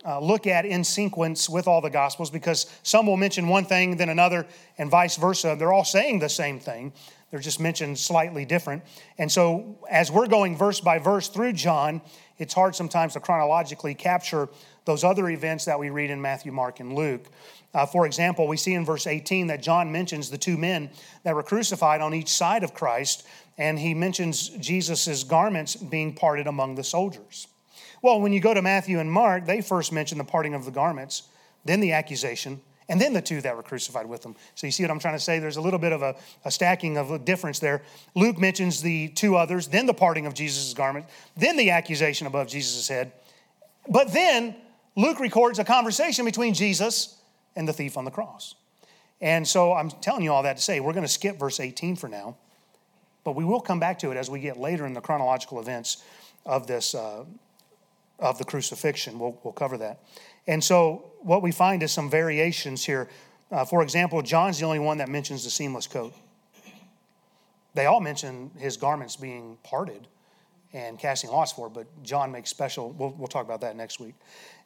uh, 0.05 0.21
look 0.21 0.47
at 0.47 0.65
in 0.65 0.85
sequence 0.85 1.49
with 1.49 1.67
all 1.67 1.81
the 1.81 1.91
Gospels 1.91 2.31
because 2.31 2.67
some 2.83 3.07
will 3.07 3.17
mention 3.17 3.49
one 3.49 3.65
thing, 3.65 3.97
then 3.97 4.09
another, 4.09 4.47
and 4.79 4.91
vice 4.91 5.17
versa. 5.17 5.57
They're 5.59 5.73
all 5.73 5.85
saying 5.85 6.21
the 6.21 6.29
same 6.29 6.61
thing, 6.61 6.93
they're 7.31 7.41
just 7.41 7.61
mentioned 7.61 7.99
slightly 7.99 8.45
different. 8.45 8.83
And 9.19 9.31
so, 9.31 9.79
as 9.91 10.11
we're 10.11 10.29
going 10.29 10.57
verse 10.57 10.81
by 10.81 10.99
verse 10.99 11.29
through 11.29 11.53
John, 11.53 12.01
it's 12.39 12.55
hard 12.55 12.75
sometimes 12.75 13.15
to 13.15 13.21
chronologically 13.21 13.95
capture 13.95 14.49
those 14.85 15.05
other 15.05 15.29
events 15.29 15.67
that 15.67 15.79
we 15.79 15.91
read 15.91 16.11
in 16.11 16.23
Matthew, 16.23 16.53
Mark, 16.53 16.81
and 16.81 16.95
Luke. 16.95 17.27
Uh, 17.75 17.85
for 17.85 18.07
example, 18.07 18.49
we 18.49 18.57
see 18.57 18.75
in 18.75 18.85
verse 18.85 19.07
18 19.07 19.49
that 19.49 19.63
John 19.63 19.93
mentions 19.93 20.31
the 20.31 20.39
two 20.39 20.57
men 20.57 20.91
that 21.23 21.35
were 21.35 21.43
crucified 21.43 22.01
on 22.01 22.15
each 22.15 22.29
side 22.29 22.63
of 22.63 22.73
Christ, 22.75 23.27
and 23.59 23.79
he 23.79 23.93
mentions 23.95 24.49
Jesus' 24.49 25.23
garments 25.25 25.77
being 25.77 26.15
parted 26.15 26.47
among 26.47 26.77
the 26.77 26.85
soldiers. 26.85 27.47
Well, 28.01 28.21
when 28.21 28.33
you 28.33 28.41
go 28.41 28.55
to 28.55 28.63
Matthew 28.63 29.01
and 29.01 29.11
Mark, 29.11 29.45
they 29.45 29.61
first 29.61 29.93
mention 29.93 30.19
the 30.19 30.25
parting 30.25 30.55
of 30.55 30.65
the 30.65 30.71
garments, 30.71 31.25
then 31.65 31.81
the 31.81 31.93
accusation, 31.93 32.61
and 32.89 33.01
then 33.01 33.13
the 33.13 33.21
two 33.21 33.43
that 33.43 33.55
were 33.55 33.63
crucified 33.63 34.07
with 34.07 34.23
them. 34.23 34.35
So 34.55 34.67
you 34.67 34.71
see 34.71 34.83
what 34.83 34.91
I'm 34.91 34.99
trying 34.99 35.17
to 35.17 35.21
say? 35.21 35.39
There's 35.39 35.59
a 35.59 35.61
little 35.61 35.79
bit 35.79 35.93
of 35.93 36.01
a, 36.01 36.17
a 36.45 36.51
stacking 36.51 36.97
of 36.97 37.11
a 37.11 37.19
difference 37.19 37.59
there. 37.59 37.83
Luke 38.15 38.39
mentions 38.39 38.81
the 38.81 39.09
two 39.09 39.37
others, 39.37 39.69
then 39.69 39.85
the 39.85 39.95
parting 39.95 40.25
of 40.25 40.33
Jesus' 40.33 40.73
garment, 40.73 41.05
then 41.37 41.59
the 41.59 41.71
accusation 41.71 42.27
above 42.27 42.49
Jesus' 42.49 42.89
head. 42.89 43.13
But 43.89 44.13
then 44.13 44.57
Luke 44.97 45.21
records 45.21 45.59
a 45.59 45.65
conversation 45.65 46.25
between 46.25 46.55
Jesus 46.55 47.18
and 47.59 47.69
the 47.69 47.73
thief 47.73 47.99
on 47.99 48.05
the 48.05 48.11
cross. 48.11 48.55
And 49.21 49.47
so 49.47 49.75
I'm 49.75 49.91
telling 49.91 50.23
you 50.23 50.33
all 50.33 50.45
that 50.45 50.57
to 50.57 50.63
say 50.63 50.79
we're 50.79 50.93
going 50.93 51.05
to 51.05 51.13
skip 51.13 51.39
verse 51.39 51.59
18 51.59 51.97
for 51.97 52.09
now, 52.09 52.37
but 53.25 53.35
we 53.35 53.45
will 53.45 53.61
come 53.61 53.81
back 53.81 53.99
to 53.99 54.13
it 54.13 54.17
as 54.17 54.31
we 54.31 54.39
get 54.39 54.57
later 54.57 54.87
in 54.87 54.95
the 54.95 55.01
chronological 55.01 55.61
events 55.61 56.03
of 56.47 56.69
this 56.69 56.95
uh, 56.95 57.25
of 58.21 58.39
the 58.39 58.45
crucifixion. 58.45 59.19
We'll, 59.19 59.39
we'll 59.43 59.53
cover 59.53 59.77
that. 59.79 60.01
And 60.47 60.63
so, 60.63 61.13
what 61.21 61.43
we 61.43 61.51
find 61.51 61.83
is 61.83 61.93
some 61.93 62.09
variations 62.09 62.85
here. 62.85 63.09
Uh, 63.51 63.65
for 63.65 63.83
example, 63.83 64.23
John's 64.23 64.61
the 64.61 64.65
only 64.65 64.79
one 64.79 64.99
that 64.99 65.09
mentions 65.09 65.43
the 65.45 65.51
seamless 65.51 65.87
coat. 65.87 66.15
They 67.75 67.87
all 67.87 68.01
mention 68.01 68.51
his 68.57 68.77
garments 68.77 69.17
being 69.17 69.59
parted 69.63 70.07
and 70.73 70.99
casting 70.99 71.31
lots 71.31 71.53
for, 71.53 71.69
but 71.69 71.87
John 72.03 72.31
makes 72.31 72.51
special. 72.51 72.91
We'll, 72.93 73.11
we'll 73.11 73.29
talk 73.29 73.45
about 73.45 73.61
that 73.63 73.77
next 73.77 74.01
week. 74.01 74.15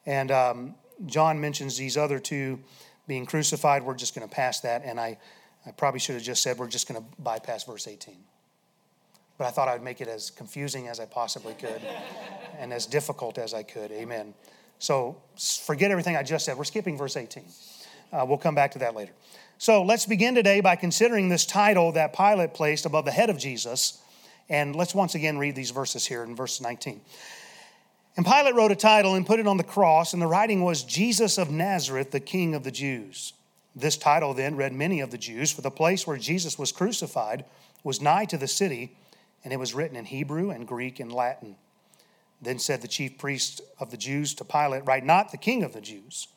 And 0.05 0.31
um, 0.31 0.75
John 1.07 1.41
mentions 1.41 1.77
these 1.77 1.97
other 1.97 2.19
two 2.19 2.61
being 3.07 3.27
crucified. 3.27 3.83
We're 3.83 3.95
just 3.95 4.15
going 4.15 4.29
to 4.29 4.35
pass 4.35 4.61
that. 4.61 4.83
And 4.85 5.01
I, 5.01 5.19
I 5.67 5.71
probably 5.73 6.01
should 6.01 6.15
have 6.15 6.25
just 6.25 6.43
said 6.43 6.59
we're 6.59 6.69
just 6.69 6.89
going 6.89 7.01
to 7.01 7.07
bypass 7.19 7.65
verse 7.65 7.87
18 7.87 8.17
but 9.43 9.49
I 9.49 9.51
thought 9.51 9.67
I 9.67 9.73
would 9.73 9.83
make 9.83 10.01
it 10.01 10.07
as 10.07 10.31
confusing 10.31 10.87
as 10.87 11.01
I 11.01 11.05
possibly 11.05 11.55
could 11.55 11.81
and 12.59 12.73
as 12.73 12.87
difficult 12.87 13.39
as 13.39 13.55
I 13.55 13.65
could. 13.65 13.91
Amen. 13.91 14.35
So 14.79 15.17
forget 15.65 15.91
everything 15.91 16.17
I 16.17 16.23
just 16.23 16.45
said. 16.45 16.57
We're 16.57 16.63
skipping 16.63 16.97
verse 16.97 17.17
18. 17.17 17.45
Uh, 18.13 18.25
we'll 18.29 18.39
come 18.39 18.55
back 18.55 18.71
to 18.73 18.79
that 18.81 18.95
later. 18.95 19.11
So 19.59 19.83
let's 19.83 20.07
begin 20.07 20.37
today 20.37 20.61
by 20.61 20.77
considering 20.77 21.29
this 21.29 21.45
title 21.45 21.91
that 21.93 22.17
Pilate 22.17 22.55
placed 22.55 22.87
above 22.87 23.05
the 23.05 23.11
head 23.11 23.31
of 23.31 23.39
Jesus. 23.39 24.01
And 24.49 24.77
let's 24.77 24.95
once 24.95 25.17
again 25.17 25.39
read 25.39 25.57
these 25.57 25.71
verses 25.71 26.07
here 26.07 26.23
in 26.23 26.37
verse 26.37 26.61
19. 26.61 27.01
And 28.17 28.27
Pilate 28.27 28.55
wrote 28.55 28.73
a 28.73 28.77
title 28.77 29.15
and 29.15 29.27
put 29.27 29.41
it 29.41 29.47
on 29.47 29.57
the 29.57 29.65
cross, 29.65 30.13
and 30.13 30.21
the 30.21 30.27
writing 30.27 30.63
was 30.63 30.85
Jesus 30.85 31.39
of 31.39 31.51
Nazareth, 31.51 32.11
the 32.11 32.21
King 32.21 32.55
of 32.55 32.63
the 32.63 32.71
Jews. 32.71 33.33
This 33.75 33.97
title 33.97 34.35
then 34.35 34.57
read 34.57 34.73
many 34.73 35.01
of 35.01 35.11
the 35.11 35.19
Jews, 35.19 35.51
for 35.51 35.63
the 35.63 35.71
place 35.71 36.07
where 36.07 36.19
Jesus 36.19 36.59
was 36.59 36.73
crucified 36.73 37.45
was 37.83 38.03
nigh 38.03 38.27
to 38.27 38.37
the 38.37 38.49
city 38.49 38.95
and 39.45 39.53
it 39.53 39.59
was 39.59 39.75
written 39.75 39.97
in 39.97 40.05
Hebrew 40.05 40.51
and 40.51 40.67
Greek 40.67 41.01
and 41.01 41.13
Latin. 41.13 41.57
Then 42.41 42.59
said 42.59 42.83
the 42.83 42.89
chief 42.89 43.19
priest 43.19 43.61
of 43.79 43.91
the 43.91 43.97
Jews 43.97 44.35
to 44.35 44.45
Pilate, 44.45 44.87
Write 44.87 45.05
not 45.05 45.31
the 45.31 45.37
king 45.37 45.63
of 45.63 45.73
the 45.73 45.81
Jews, 45.81 46.29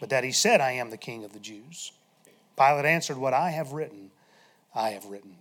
but 0.00 0.10
that 0.10 0.24
he 0.24 0.32
said, 0.32 0.60
I 0.60 0.72
am 0.72 0.90
the 0.90 0.96
king 0.96 1.24
of 1.24 1.32
the 1.32 1.38
Jews. 1.38 1.92
Pilate 2.56 2.84
answered, 2.84 3.18
What 3.18 3.34
I 3.34 3.50
have 3.50 3.72
written, 3.72 4.10
I 4.74 4.90
have 4.90 5.06
written. 5.06 5.36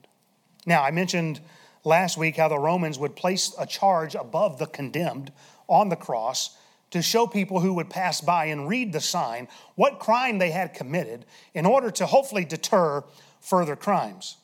Now, 0.65 0.83
I 0.83 0.91
mentioned 0.91 1.39
last 1.83 2.17
week 2.17 2.38
how 2.38 2.47
the 2.47 2.59
Romans 2.59 3.00
would 3.00 3.15
place 3.15 3.53
a 3.57 3.65
charge 3.65 4.15
above 4.15 4.59
the 4.59 4.67
condemned 4.67 5.31
on 5.72 5.90
the 5.90 5.96
cross 5.96 6.58
to 6.92 7.01
show 7.01 7.25
people 7.25 7.62
who 7.62 7.74
would 7.74 7.90
pass 7.90 8.22
by 8.22 8.46
and 8.46 8.68
read 8.68 8.92
the 8.92 9.00
sign 9.00 9.48
what 9.75 10.00
crime 10.00 10.38
they 10.38 10.51
had 10.51 10.74
committed 10.74 11.25
in 11.54 11.66
order 11.66 11.90
to 11.90 12.06
hopefully 12.06 12.46
deter 12.46 13.04
further 13.40 13.75
crimes. 13.75 14.38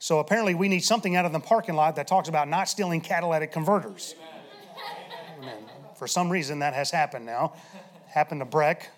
So 0.00 0.18
apparently, 0.18 0.54
we 0.54 0.68
need 0.68 0.84
something 0.84 1.16
out 1.16 1.24
of 1.24 1.32
the 1.32 1.40
parking 1.40 1.74
lot 1.74 1.96
that 1.96 2.06
talks 2.06 2.28
about 2.28 2.48
not 2.48 2.68
stealing 2.68 3.00
catalytic 3.00 3.52
converters. 3.52 4.14
Amen. 5.38 5.64
For 5.96 6.06
some 6.06 6.30
reason, 6.30 6.60
that 6.60 6.74
has 6.74 6.90
happened 6.90 7.26
now. 7.26 7.54
Happened 8.06 8.40
to 8.40 8.44
Breck. 8.44 8.90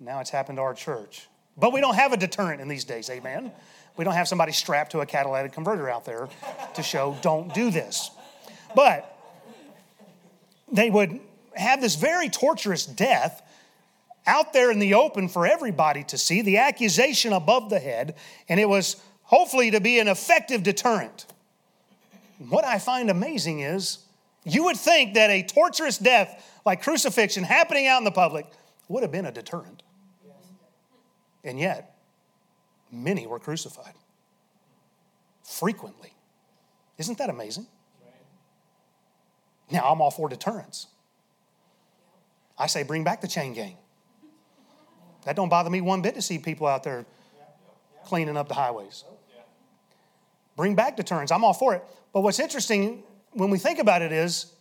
Now 0.00 0.20
it's 0.20 0.30
happened 0.30 0.58
to 0.58 0.62
our 0.62 0.74
church. 0.74 1.28
But 1.56 1.72
we 1.72 1.80
don't 1.80 1.94
have 1.94 2.12
a 2.12 2.16
deterrent 2.16 2.60
in 2.60 2.68
these 2.68 2.84
days, 2.84 3.08
amen? 3.10 3.52
We 3.96 4.04
don't 4.04 4.14
have 4.14 4.26
somebody 4.26 4.50
strapped 4.50 4.90
to 4.92 5.00
a 5.00 5.06
catalytic 5.06 5.52
converter 5.52 5.88
out 5.88 6.04
there 6.04 6.28
to 6.74 6.82
show, 6.82 7.16
don't 7.22 7.54
do 7.54 7.70
this. 7.70 8.10
But 8.74 9.13
they 10.74 10.90
would 10.90 11.20
have 11.54 11.80
this 11.80 11.94
very 11.94 12.28
torturous 12.28 12.84
death 12.84 13.42
out 14.26 14.52
there 14.52 14.70
in 14.70 14.78
the 14.78 14.94
open 14.94 15.28
for 15.28 15.46
everybody 15.46 16.02
to 16.04 16.18
see, 16.18 16.42
the 16.42 16.58
accusation 16.58 17.32
above 17.32 17.70
the 17.70 17.78
head, 17.78 18.16
and 18.48 18.58
it 18.58 18.68
was 18.68 18.96
hopefully 19.22 19.70
to 19.70 19.80
be 19.80 19.98
an 19.98 20.08
effective 20.08 20.62
deterrent. 20.62 21.26
What 22.48 22.64
I 22.64 22.78
find 22.78 23.08
amazing 23.08 23.60
is 23.60 23.98
you 24.44 24.64
would 24.64 24.76
think 24.76 25.14
that 25.14 25.30
a 25.30 25.42
torturous 25.42 25.96
death 25.96 26.60
like 26.66 26.82
crucifixion 26.82 27.44
happening 27.44 27.86
out 27.86 27.98
in 27.98 28.04
the 28.04 28.10
public 28.10 28.46
would 28.88 29.02
have 29.02 29.12
been 29.12 29.26
a 29.26 29.32
deterrent. 29.32 29.82
And 31.44 31.58
yet, 31.60 31.96
many 32.90 33.26
were 33.26 33.38
crucified 33.38 33.94
frequently. 35.42 36.12
Isn't 36.98 37.18
that 37.18 37.30
amazing? 37.30 37.66
Now, 39.74 39.90
I'm 39.90 40.00
all 40.00 40.12
for 40.12 40.28
deterrence. 40.28 40.86
I 42.56 42.68
say 42.68 42.84
bring 42.84 43.02
back 43.02 43.20
the 43.20 43.26
chain 43.26 43.54
gang. 43.54 43.76
That 45.24 45.34
don't 45.34 45.48
bother 45.48 45.68
me 45.68 45.80
one 45.80 46.00
bit 46.00 46.14
to 46.14 46.22
see 46.22 46.38
people 46.38 46.68
out 46.68 46.84
there 46.84 47.04
cleaning 48.04 48.36
up 48.36 48.46
the 48.46 48.54
highways. 48.54 49.02
Bring 50.54 50.76
back 50.76 50.96
deterrence. 50.96 51.32
I'm 51.32 51.42
all 51.42 51.54
for 51.54 51.74
it. 51.74 51.82
But 52.12 52.20
what's 52.20 52.38
interesting 52.38 53.02
when 53.32 53.50
we 53.50 53.58
think 53.58 53.80
about 53.80 54.00
it 54.00 54.12
is 54.12 54.52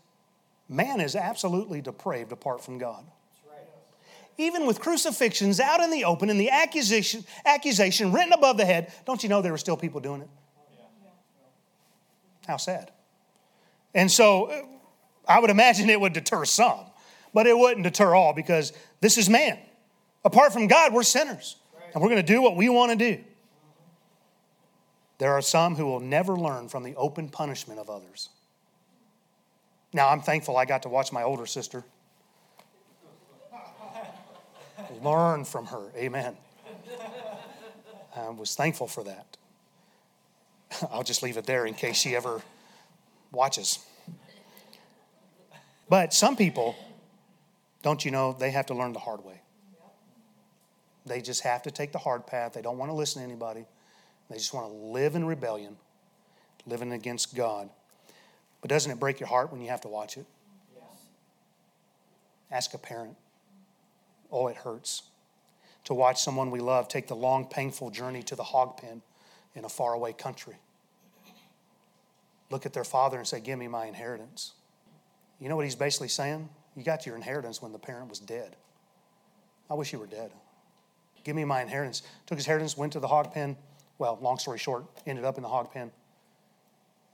man 0.67 1.00
is 1.00 1.15
absolutely 1.15 1.79
depraved 1.79 2.32
apart 2.32 2.63
from 2.63 2.79
God. 2.79 3.05
Even 4.39 4.65
with 4.65 4.79
crucifixions 4.79 5.60
out 5.60 5.79
in 5.79 5.91
the 5.91 6.05
open 6.05 6.32
and 6.32 6.39
the 6.39 6.50
accusation, 6.50 7.24
accusation 7.46 8.12
written 8.12 8.34
above 8.34 8.58
the 8.58 8.65
head, 8.65 8.91
don't 9.05 9.22
you 9.22 9.29
know 9.29 9.43
there 9.43 9.51
were 9.51 9.60
still 9.60 9.77
people 9.77 10.00
doing 10.00 10.22
it? 10.22 10.29
How 12.48 12.58
sad. 12.58 12.89
And 13.93 14.12
so 14.12 14.73
I 15.27 15.39
would 15.39 15.50
imagine 15.50 15.89
it 15.89 16.00
would 16.00 16.13
deter 16.13 16.46
some, 16.46 16.86
but 17.34 17.48
it 17.48 17.58
wouldn't 17.58 17.84
deter 17.84 18.13
all 18.13 18.34
because 18.34 18.74
this 19.00 19.18
is 19.18 19.30
man. 19.30 19.58
Apart 20.25 20.53
from 20.53 20.68
God, 20.68 20.94
we're 20.94 21.03
sinners. 21.03 21.58
And 21.94 22.01
we're 22.01 22.10
going 22.10 22.25
to 22.25 22.34
do 22.34 22.42
what 22.42 22.56
we 22.56 22.70
want 22.70 22.92
to 22.92 22.98
do. 22.98 23.24
There 25.20 25.32
are 25.32 25.42
some 25.42 25.75
who 25.75 25.86
will 25.86 26.00
never 26.00 26.36
learn 26.36 26.68
from 26.70 26.84
the 26.84 26.96
open 26.96 27.30
punishment 27.30 27.80
of 27.80 27.89
others. 27.89 28.30
Now, 29.94 30.10
I'm 30.10 30.22
thankful 30.22 30.58
I 30.58 30.65
got 30.65 30.84
to 30.84 30.89
watch 30.89 31.12
my 31.12 31.24
older 31.24 31.46
sister. 31.46 31.84
Learn 35.03 35.46
from 35.46 35.68
her. 35.68 35.92
Amen. 35.96 36.36
I 38.15 38.30
was 38.30 38.56
thankful 38.56 38.88
for 38.88 39.03
that. 39.03 39.38
I'll 40.92 41.03
just 41.03 41.22
leave 41.22 41.38
it 41.38 41.46
there 41.46 41.65
in 41.65 41.75
case 41.75 41.98
she 41.98 42.15
ever 42.15 42.42
watches. 43.32 43.80
But 45.93 46.12
some 46.12 46.35
people, 46.35 46.75
don't 47.83 48.03
you 48.03 48.09
know, 48.09 48.33
they 48.33 48.50
have 48.50 48.65
to 48.65 48.73
learn 48.73 48.93
the 48.93 49.00
hard 49.00 49.23
way. 49.23 49.39
They 51.05 51.21
just 51.21 51.43
have 51.43 51.62
to 51.62 51.69
take 51.69 51.91
the 51.91 52.00
hard 52.00 52.25
path. 52.25 52.53
They 52.53 52.63
don't 52.63 52.79
want 52.79 52.89
to 52.89 52.95
listen 52.95 53.21
to 53.21 53.27
anybody. 53.27 53.67
They 54.27 54.38
just 54.38 54.55
want 54.55 54.71
to 54.71 54.73
live 54.73 55.13
in 55.13 55.23
rebellion, 55.23 55.77
living 56.65 56.93
against 56.93 57.35
God. 57.35 57.69
But 58.59 58.71
doesn't 58.71 58.91
it 58.91 59.00
break 59.00 59.19
your 59.19 59.29
heart 59.29 59.51
when 59.51 59.62
you 59.62 59.69
have 59.69 59.81
to 59.81 59.88
watch 59.88 60.17
it? 60.17 60.25
Yes. 60.75 61.05
Ask 62.50 62.73
a 62.73 62.79
parent. 62.79 63.15
Oh, 64.31 64.47
it 64.47 64.55
hurts 64.55 65.03
to 65.83 65.93
watch 65.93 66.23
someone 66.23 66.50
we 66.50 66.59
love 66.59 66.88
take 66.88 67.05
the 67.05 67.15
long, 67.15 67.45
painful 67.45 67.91
journey 67.91 68.23
to 68.23 68.35
the 68.35 68.41
hog 68.41 68.77
pen 68.77 69.03
in 69.53 69.63
a 69.63 69.69
faraway 69.69 70.13
country. 70.13 70.55
Look 72.50 72.65
at 72.65 72.73
their 72.73 72.83
father 72.83 73.19
and 73.19 73.27
say, 73.27 73.39
Give 73.39 73.59
me 73.59 73.67
my 73.67 73.85
inheritance. 73.85 74.53
You 75.43 75.50
know 75.50 75.57
what 75.57 75.65
he's 75.65 75.75
basically 75.75 76.07
saying? 76.07 76.47
You 76.73 76.83
got 76.83 77.05
your 77.05 77.17
inheritance 77.17 77.62
when 77.62 77.73
the 77.73 77.77
parent 77.77 78.07
was 78.07 78.17
dead. 78.17 78.55
I 79.69 79.73
wish 79.73 79.91
you 79.91 80.00
were 80.00 80.07
dead. 80.07 80.31
Give 81.25 81.35
me 81.35 81.43
my 81.43 81.62
inheritance. 81.62 82.01
Took 82.27 82.38
his 82.38 82.45
inheritance, 82.45 82.77
went 82.77 82.93
to 82.93 83.01
the 83.01 83.09
hog 83.09 83.33
pen. 83.33 83.57
Well, 83.97 84.17
long 84.21 84.38
story 84.38 84.57
short, 84.57 84.85
ended 85.05 85.25
up 85.25 85.35
in 85.35 85.43
the 85.43 85.50
hog 85.50 85.73
pen. 85.73 85.91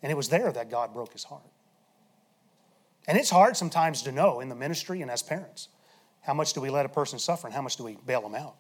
And 0.04 0.12
it 0.12 0.16
was 0.16 0.30
there 0.30 0.52
that 0.52 0.70
God 0.70 0.94
broke 0.94 1.12
his 1.12 1.24
heart. 1.24 1.42
And 3.08 3.18
it's 3.18 3.32
hard 3.32 3.58
sometimes 3.58 4.04
to 4.04 4.12
know 4.12 4.42
in 4.42 4.50
the 4.50 4.56
ministry 4.56 5.02
and 5.02 5.10
as 5.10 5.24
parents 5.24 5.70
how 6.22 6.36
much 6.36 6.54
do 6.54 6.62
we 6.62 6.70
let 6.70 6.86
a 6.86 6.90
person 6.90 7.18
suffer 7.18 7.48
and 7.48 7.56
how 7.56 7.64
much 7.64 7.78
do 7.78 7.84
we 7.84 7.98
bail 8.06 8.22
them 8.22 8.36
out? 8.36 8.54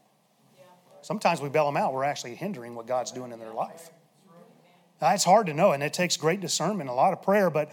Sometimes 1.03 1.41
we 1.41 1.49
bail 1.49 1.67
them 1.67 1.77
out, 1.77 1.93
we're 1.93 2.05
actually 2.05 2.33
hindering 2.33 2.73
what 2.73 2.87
God's 2.87 3.11
doing 3.11 3.31
in 3.31 3.37
their 3.37 3.53
life. 3.53 3.91
It's 5.01 5.23
hard 5.23 5.47
to 5.47 5.53
know, 5.53 5.71
and 5.71 5.81
it 5.81 5.93
takes 5.93 6.17
great 6.17 6.41
discernment, 6.41 6.89
a 6.89 6.93
lot 6.93 7.13
of 7.13 7.21
prayer, 7.21 7.49
but 7.49 7.71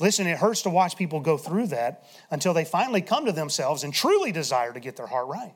listen, 0.00 0.26
it 0.26 0.38
hurts 0.38 0.62
to 0.62 0.70
watch 0.70 0.96
people 0.96 1.20
go 1.20 1.36
through 1.36 1.68
that 1.68 2.04
until 2.30 2.54
they 2.54 2.64
finally 2.64 3.02
come 3.02 3.26
to 3.26 3.32
themselves 3.32 3.84
and 3.84 3.92
truly 3.92 4.32
desire 4.32 4.72
to 4.72 4.80
get 4.80 4.96
their 4.96 5.06
heart 5.06 5.28
right. 5.28 5.54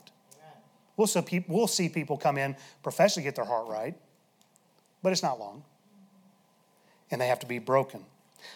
We'll 0.96 1.06
see, 1.06 1.20
people, 1.20 1.56
we'll 1.56 1.66
see 1.66 1.88
people 1.88 2.16
come 2.16 2.38
in, 2.38 2.56
profess 2.82 3.14
to 3.14 3.22
get 3.22 3.36
their 3.36 3.44
heart 3.44 3.68
right, 3.68 3.94
but 5.02 5.12
it's 5.12 5.22
not 5.22 5.38
long. 5.38 5.62
And 7.10 7.20
they 7.20 7.28
have 7.28 7.40
to 7.40 7.46
be 7.46 7.58
broken. 7.58 8.04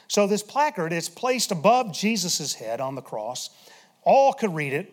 So 0.08 0.26
this 0.26 0.42
placard 0.42 0.92
is 0.92 1.08
placed 1.08 1.52
above 1.52 1.92
Jesus' 1.92 2.54
head 2.54 2.80
on 2.80 2.94
the 2.94 3.02
cross. 3.02 3.50
All 4.02 4.32
could 4.32 4.54
read 4.54 4.72
it, 4.72 4.92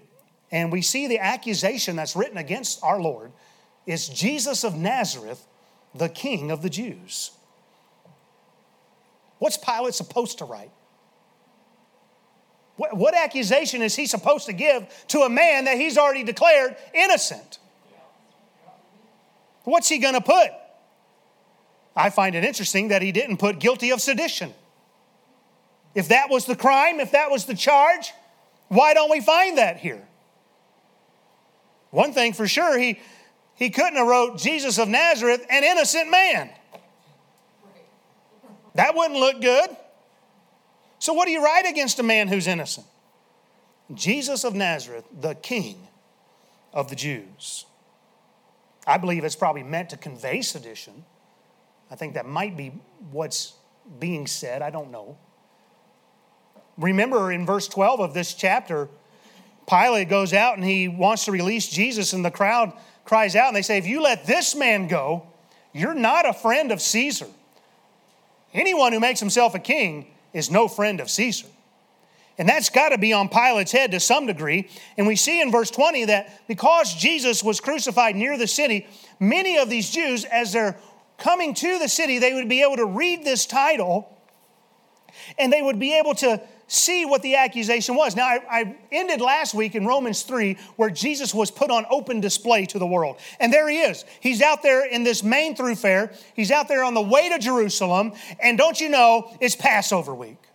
and 0.51 0.71
we 0.71 0.81
see 0.81 1.07
the 1.07 1.19
accusation 1.19 1.95
that's 1.95 2.15
written 2.15 2.37
against 2.37 2.83
our 2.83 2.99
Lord 2.99 3.31
is 3.85 4.09
Jesus 4.09 4.63
of 4.63 4.75
Nazareth, 4.75 5.47
the 5.95 6.09
King 6.09 6.51
of 6.51 6.61
the 6.61 6.69
Jews. 6.69 7.31
What's 9.39 9.57
Pilate 9.57 9.93
supposed 9.93 10.39
to 10.39 10.45
write? 10.45 10.71
What, 12.75 12.95
what, 12.95 13.15
accusation 13.15 13.81
is 13.81 13.95
he 13.95 14.05
supposed 14.05 14.45
to 14.45 14.53
give 14.53 14.87
to 15.09 15.21
a 15.21 15.29
man 15.29 15.65
that 15.65 15.77
he's 15.77 15.97
already 15.97 16.23
declared 16.23 16.75
innocent? 16.93 17.59
What's 19.63 19.89
he 19.89 19.97
going 19.97 20.13
to 20.13 20.21
put? 20.21 20.51
I 21.95 22.11
find 22.11 22.35
it 22.35 22.43
interesting 22.43 22.89
that 22.89 23.01
he 23.01 23.11
didn't 23.11 23.37
put 23.37 23.59
guilty 23.59 23.91
of 23.91 23.99
sedition. 23.99 24.53
If 25.95 26.09
that 26.09 26.29
was 26.29 26.45
the 26.45 26.55
crime, 26.55 26.99
if 26.99 27.11
that 27.11 27.31
was 27.31 27.45
the 27.45 27.55
charge, 27.55 28.13
why 28.67 28.93
don't 28.93 29.09
we 29.09 29.19
find 29.19 29.57
that 29.57 29.77
here? 29.77 30.07
One 31.89 32.13
thing 32.13 32.33
for 32.33 32.47
sure, 32.47 32.77
he, 32.77 32.99
he 33.55 33.71
couldn't 33.71 33.95
have 33.95 34.07
wrote 34.07 34.37
Jesus 34.37 34.77
of 34.77 34.87
Nazareth, 34.87 35.43
an 35.49 35.63
innocent 35.63 36.11
man. 36.11 36.51
That 38.77 38.95
wouldn't 38.95 39.19
look 39.19 39.41
good. 39.41 39.75
So, 40.99 41.13
what 41.13 41.25
do 41.25 41.31
you 41.31 41.43
write 41.43 41.67
against 41.67 41.99
a 41.99 42.03
man 42.03 42.27
who's 42.27 42.47
innocent? 42.47 42.85
Jesus 43.93 44.43
of 44.43 44.53
Nazareth, 44.53 45.05
the 45.19 45.33
King 45.33 45.87
of 46.73 46.89
the 46.89 46.95
Jews. 46.95 47.65
I 48.85 48.97
believe 48.97 49.23
it's 49.23 49.35
probably 49.35 49.63
meant 49.63 49.89
to 49.89 49.97
convey 49.97 50.41
sedition. 50.41 51.05
I 51.89 51.95
think 51.95 52.13
that 52.13 52.27
might 52.27 52.55
be 52.55 52.71
what's 53.11 53.53
being 53.99 54.27
said. 54.27 54.61
I 54.61 54.69
don't 54.69 54.91
know. 54.91 55.17
Remember 56.77 57.31
in 57.31 57.47
verse 57.47 57.67
12 57.67 57.99
of 57.99 58.13
this 58.13 58.35
chapter, 58.35 58.89
Pilate 59.67 60.07
goes 60.07 60.33
out 60.33 60.55
and 60.55 60.63
he 60.63 60.87
wants 60.87 61.25
to 61.25 61.31
release 61.31 61.67
Jesus, 61.67 62.13
and 62.13 62.23
the 62.23 62.31
crowd 62.31 62.73
cries 63.05 63.35
out 63.35 63.47
and 63.47 63.55
they 63.55 63.63
say, 63.63 63.79
If 63.79 63.87
you 63.87 64.03
let 64.03 64.27
this 64.27 64.55
man 64.55 64.87
go, 64.87 65.25
you're 65.73 65.95
not 65.95 66.29
a 66.29 66.33
friend 66.33 66.71
of 66.71 66.79
Caesar. 66.79 67.27
Anyone 68.57 68.91
who 68.91 68.99
makes 68.99 69.19
himself 69.19 69.53
a 69.53 69.59
king 69.59 70.07
is 70.33 70.49
no 70.49 70.67
friend 70.67 70.99
of 70.99 71.09
Caesar. 71.11 71.45
And 72.39 72.49
that's 72.49 72.69
got 72.69 72.89
to 72.89 72.97
be 72.97 73.13
on 73.13 73.29
Pilate's 73.29 73.71
head 73.71 73.91
to 73.91 73.99
some 73.99 74.25
degree. 74.25 74.67
And 74.97 75.07
we 75.07 75.15
see 75.15 75.41
in 75.41 75.51
verse 75.51 75.71
20 75.71 76.05
that 76.05 76.47
because 76.47 76.93
Jesus 76.93 77.43
was 77.43 77.59
crucified 77.59 78.15
near 78.15 78.37
the 78.37 78.47
city, 78.47 78.87
many 79.19 79.57
of 79.57 79.69
these 79.69 79.89
Jews, 79.89 80.25
as 80.25 80.53
they're 80.53 80.77
coming 81.17 81.53
to 81.55 81.79
the 81.79 81.87
city, 81.87 82.19
they 82.19 82.33
would 82.33 82.49
be 82.49 82.63
able 82.63 82.77
to 82.77 82.85
read 82.85 83.23
this 83.23 83.45
title 83.45 84.11
and 85.37 85.53
they 85.53 85.61
would 85.61 85.79
be 85.79 85.97
able 85.97 86.15
to 86.15 86.41
see 86.67 87.05
what 87.05 87.21
the 87.21 87.35
accusation 87.35 87.95
was. 87.95 88.15
Now, 88.15 88.25
I, 88.25 88.41
I, 88.49 88.77
ended 88.91 89.21
last 89.21 89.53
week 89.53 89.75
in 89.75 89.85
Romans 89.85 90.23
3 90.23 90.57
where 90.75 90.89
Jesus 90.89 91.33
was 91.33 91.49
put 91.49 91.71
on 91.71 91.85
open 91.89 92.19
display 92.19 92.65
to 92.67 92.79
the 92.79 92.85
world. 92.85 93.17
And 93.39 93.51
there 93.51 93.67
he 93.69 93.79
is. 93.79 94.05
He's 94.19 94.41
out 94.41 94.61
there 94.61 94.85
in 94.85 95.03
this 95.03 95.23
main 95.23 95.55
thoroughfare, 95.55 96.11
he's 96.35 96.51
out 96.51 96.67
there 96.67 96.83
on 96.83 96.93
the 96.93 97.01
way 97.01 97.29
to 97.29 97.39
Jerusalem. 97.39 98.13
And 98.41 98.57
don't 98.57 98.79
you 98.79 98.89
know, 98.89 99.35
it's 99.39 99.55
Passover 99.55 100.13
week. 100.13 100.46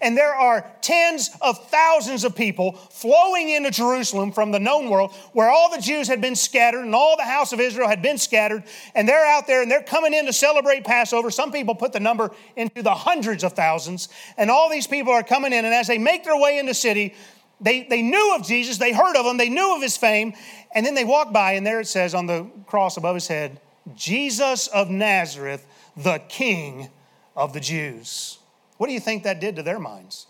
And 0.00 0.16
there 0.16 0.34
are 0.34 0.70
tens 0.80 1.30
of 1.40 1.68
thousands 1.68 2.24
of 2.24 2.34
people 2.36 2.72
flowing 2.72 3.50
into 3.50 3.70
Jerusalem 3.70 4.32
from 4.32 4.52
the 4.52 4.60
known 4.60 4.90
world 4.90 5.12
where 5.32 5.50
all 5.50 5.70
the 5.70 5.80
Jews 5.80 6.08
had 6.08 6.20
been 6.20 6.36
scattered 6.36 6.84
and 6.84 6.94
all 6.94 7.16
the 7.16 7.24
house 7.24 7.52
of 7.52 7.60
Israel 7.60 7.88
had 7.88 8.02
been 8.02 8.18
scattered. 8.18 8.64
And 8.94 9.08
they're 9.08 9.26
out 9.26 9.46
there 9.46 9.62
and 9.62 9.70
they're 9.70 9.82
coming 9.82 10.14
in 10.14 10.26
to 10.26 10.32
celebrate 10.32 10.84
Passover. 10.84 11.30
Some 11.30 11.52
people 11.52 11.74
put 11.74 11.92
the 11.92 12.00
number 12.00 12.30
into 12.56 12.82
the 12.82 12.94
hundreds 12.94 13.44
of 13.44 13.54
thousands. 13.54 14.08
And 14.36 14.50
all 14.50 14.70
these 14.70 14.86
people 14.86 15.12
are 15.12 15.22
coming 15.22 15.52
in. 15.52 15.64
And 15.64 15.74
as 15.74 15.86
they 15.86 15.98
make 15.98 16.24
their 16.24 16.38
way 16.38 16.58
into 16.58 16.70
the 16.70 16.74
city, 16.74 17.14
they, 17.60 17.82
they 17.82 18.02
knew 18.02 18.34
of 18.34 18.42
Jesus, 18.42 18.78
they 18.78 18.92
heard 18.92 19.16
of 19.16 19.26
him, 19.26 19.36
they 19.36 19.50
knew 19.50 19.76
of 19.76 19.82
his 19.82 19.96
fame. 19.96 20.32
And 20.74 20.86
then 20.86 20.94
they 20.94 21.04
walk 21.04 21.32
by, 21.32 21.52
and 21.52 21.66
there 21.66 21.80
it 21.80 21.86
says 21.86 22.14
on 22.14 22.26
the 22.26 22.48
cross 22.66 22.96
above 22.96 23.14
his 23.14 23.28
head, 23.28 23.60
Jesus 23.94 24.66
of 24.68 24.88
Nazareth, 24.88 25.66
the 25.96 26.18
King 26.28 26.88
of 27.36 27.52
the 27.52 27.60
Jews. 27.60 28.39
What 28.80 28.86
do 28.86 28.94
you 28.94 29.00
think 29.00 29.24
that 29.24 29.40
did 29.40 29.56
to 29.56 29.62
their 29.62 29.78
minds? 29.78 30.26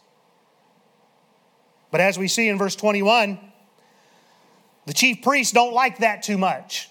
But 1.92 2.00
as 2.00 2.18
we 2.18 2.26
see 2.26 2.48
in 2.48 2.58
verse 2.58 2.74
21, 2.74 3.38
the 4.86 4.92
chief 4.92 5.22
priests 5.22 5.52
don't 5.52 5.72
like 5.72 5.98
that 5.98 6.24
too 6.24 6.36
much. 6.36 6.90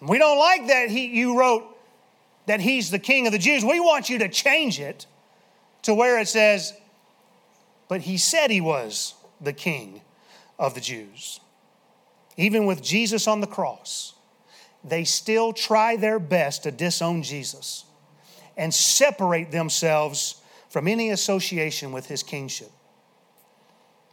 We 0.00 0.18
don't 0.18 0.38
like 0.38 0.68
that 0.68 0.88
he, 0.88 1.06
you 1.06 1.36
wrote 1.36 1.64
that 2.46 2.60
he's 2.60 2.92
the 2.92 3.00
king 3.00 3.26
of 3.26 3.32
the 3.32 3.40
Jews. 3.40 3.64
We 3.64 3.80
want 3.80 4.08
you 4.08 4.20
to 4.20 4.28
change 4.28 4.78
it 4.78 5.06
to 5.82 5.92
where 5.94 6.20
it 6.20 6.28
says, 6.28 6.72
but 7.88 8.02
he 8.02 8.16
said 8.16 8.52
he 8.52 8.60
was 8.60 9.14
the 9.40 9.52
king 9.52 10.00
of 10.60 10.74
the 10.74 10.80
Jews. 10.80 11.40
Even 12.36 12.66
with 12.66 12.84
Jesus 12.84 13.26
on 13.26 13.40
the 13.40 13.48
cross, 13.48 14.14
they 14.84 15.02
still 15.02 15.52
try 15.52 15.96
their 15.96 16.20
best 16.20 16.62
to 16.62 16.70
disown 16.70 17.24
Jesus 17.24 17.84
and 18.56 18.72
separate 18.72 19.50
themselves 19.50 20.40
from 20.68 20.86
any 20.88 21.10
association 21.10 21.92
with 21.92 22.06
his 22.06 22.22
kingship. 22.22 22.70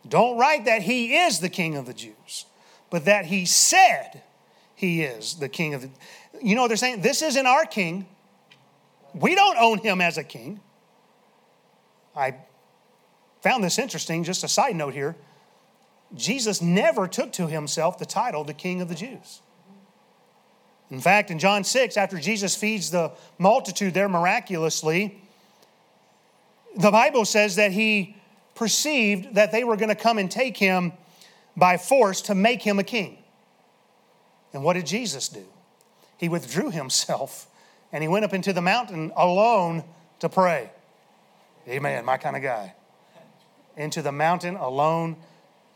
Don't 0.07 0.37
write 0.37 0.65
that 0.65 0.83
he 0.83 1.15
is 1.15 1.39
the 1.39 1.49
king 1.49 1.75
of 1.75 1.85
the 1.85 1.93
Jews, 1.93 2.45
but 2.89 3.05
that 3.05 3.25
he 3.25 3.45
said 3.45 4.23
he 4.75 5.01
is 5.01 5.35
the 5.35 5.49
king 5.49 5.73
of 5.73 5.81
the 5.81 5.89
You 6.41 6.55
know, 6.55 6.61
what 6.61 6.67
they're 6.67 6.77
saying 6.77 7.01
this 7.01 7.21
isn't 7.21 7.45
our 7.45 7.65
king. 7.65 8.07
We 9.13 9.33
don't 9.33 9.57
own 9.57 9.79
him 9.79 10.01
as 10.01 10.17
a 10.17 10.23
king. 10.23 10.59
I 12.15 12.35
found 13.41 13.63
this 13.63 13.79
interesting, 13.79 14.23
just 14.23 14.43
a 14.43 14.47
side 14.47 14.75
note 14.75 14.93
here. 14.93 15.15
Jesus 16.13 16.61
never 16.61 17.07
took 17.07 17.31
to 17.33 17.47
himself 17.47 17.97
the 17.97 18.05
title 18.05 18.43
the 18.43 18.53
king 18.53 18.81
of 18.81 18.89
the 18.89 18.95
Jews. 18.95 19.41
In 20.91 20.99
fact, 20.99 21.31
in 21.31 21.39
John 21.39 21.63
6, 21.63 21.97
after 21.97 22.19
Jesus 22.19 22.55
feeds 22.55 22.91
the 22.91 23.11
multitude 23.39 23.93
there 23.93 24.07
miraculously, 24.07 25.19
the 26.75 26.91
Bible 26.91 27.25
says 27.25 27.55
that 27.55 27.71
he 27.71 28.15
perceived 28.53 29.35
that 29.35 29.51
they 29.51 29.63
were 29.63 29.75
going 29.75 29.89
to 29.89 29.95
come 29.95 30.17
and 30.17 30.29
take 30.29 30.57
him 30.57 30.93
by 31.55 31.77
force 31.77 32.21
to 32.21 32.35
make 32.35 32.61
him 32.61 32.79
a 32.79 32.83
king. 32.83 33.17
And 34.53 34.63
what 34.63 34.73
did 34.73 34.85
Jesus 34.85 35.29
do? 35.29 35.45
He 36.17 36.29
withdrew 36.29 36.71
himself 36.71 37.47
and 37.91 38.03
he 38.03 38.07
went 38.07 38.25
up 38.25 38.33
into 38.33 38.53
the 38.53 38.61
mountain 38.61 39.11
alone 39.15 39.83
to 40.19 40.29
pray. 40.29 40.69
Amen, 41.67 42.05
my 42.05 42.17
kind 42.17 42.35
of 42.35 42.41
guy. 42.41 42.73
Into 43.77 44.01
the 44.01 44.11
mountain 44.11 44.55
alone 44.55 45.17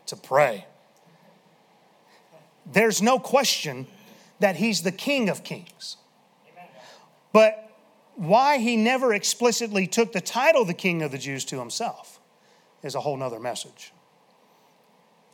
to 0.06 0.16
pray. 0.16 0.66
There's 2.66 3.02
no 3.02 3.18
question 3.18 3.86
that 4.38 4.56
he's 4.56 4.82
the 4.82 4.92
King 4.92 5.28
of 5.28 5.44
Kings. 5.44 5.96
But 7.32 7.69
why 8.20 8.58
he 8.58 8.76
never 8.76 9.14
explicitly 9.14 9.86
took 9.86 10.12
the 10.12 10.20
title 10.20 10.66
the 10.66 10.74
king 10.74 11.00
of 11.00 11.10
the 11.10 11.16
Jews 11.16 11.42
to 11.46 11.58
himself 11.58 12.20
is 12.82 12.94
a 12.94 13.00
whole 13.00 13.16
nother 13.16 13.40
message. 13.40 13.94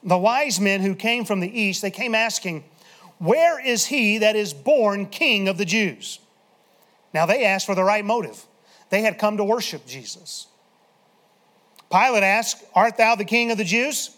The 0.05 0.17
wise 0.17 0.61
men 0.61 0.83
who 0.83 0.95
came 0.95 1.25
from 1.25 1.41
the 1.41 1.61
east, 1.61 1.83
they 1.83 1.91
came 1.91 2.15
asking, 2.15 2.63
Where 3.19 3.59
is 3.59 3.87
he 3.87 4.19
that 4.19 4.37
is 4.37 4.55
born 4.55 5.07
king 5.07 5.49
of 5.49 5.59
the 5.59 5.65
Jews? 5.65 6.21
Now 7.13 7.27
they 7.27 7.45
asked 7.45 7.67
for 7.67 7.75
the 7.75 7.83
right 7.83 8.05
motive. 8.05 8.47
They 8.91 9.03
had 9.03 9.19
come 9.19 9.39
to 9.39 9.45
worship 9.45 9.85
Jesus. 9.85 10.47
Pilate 11.91 12.23
asked, 12.23 12.65
Art 12.73 12.99
thou 12.99 13.17
the 13.17 13.25
king 13.25 13.51
of 13.51 13.59
the 13.59 13.65
Jews? 13.65 14.17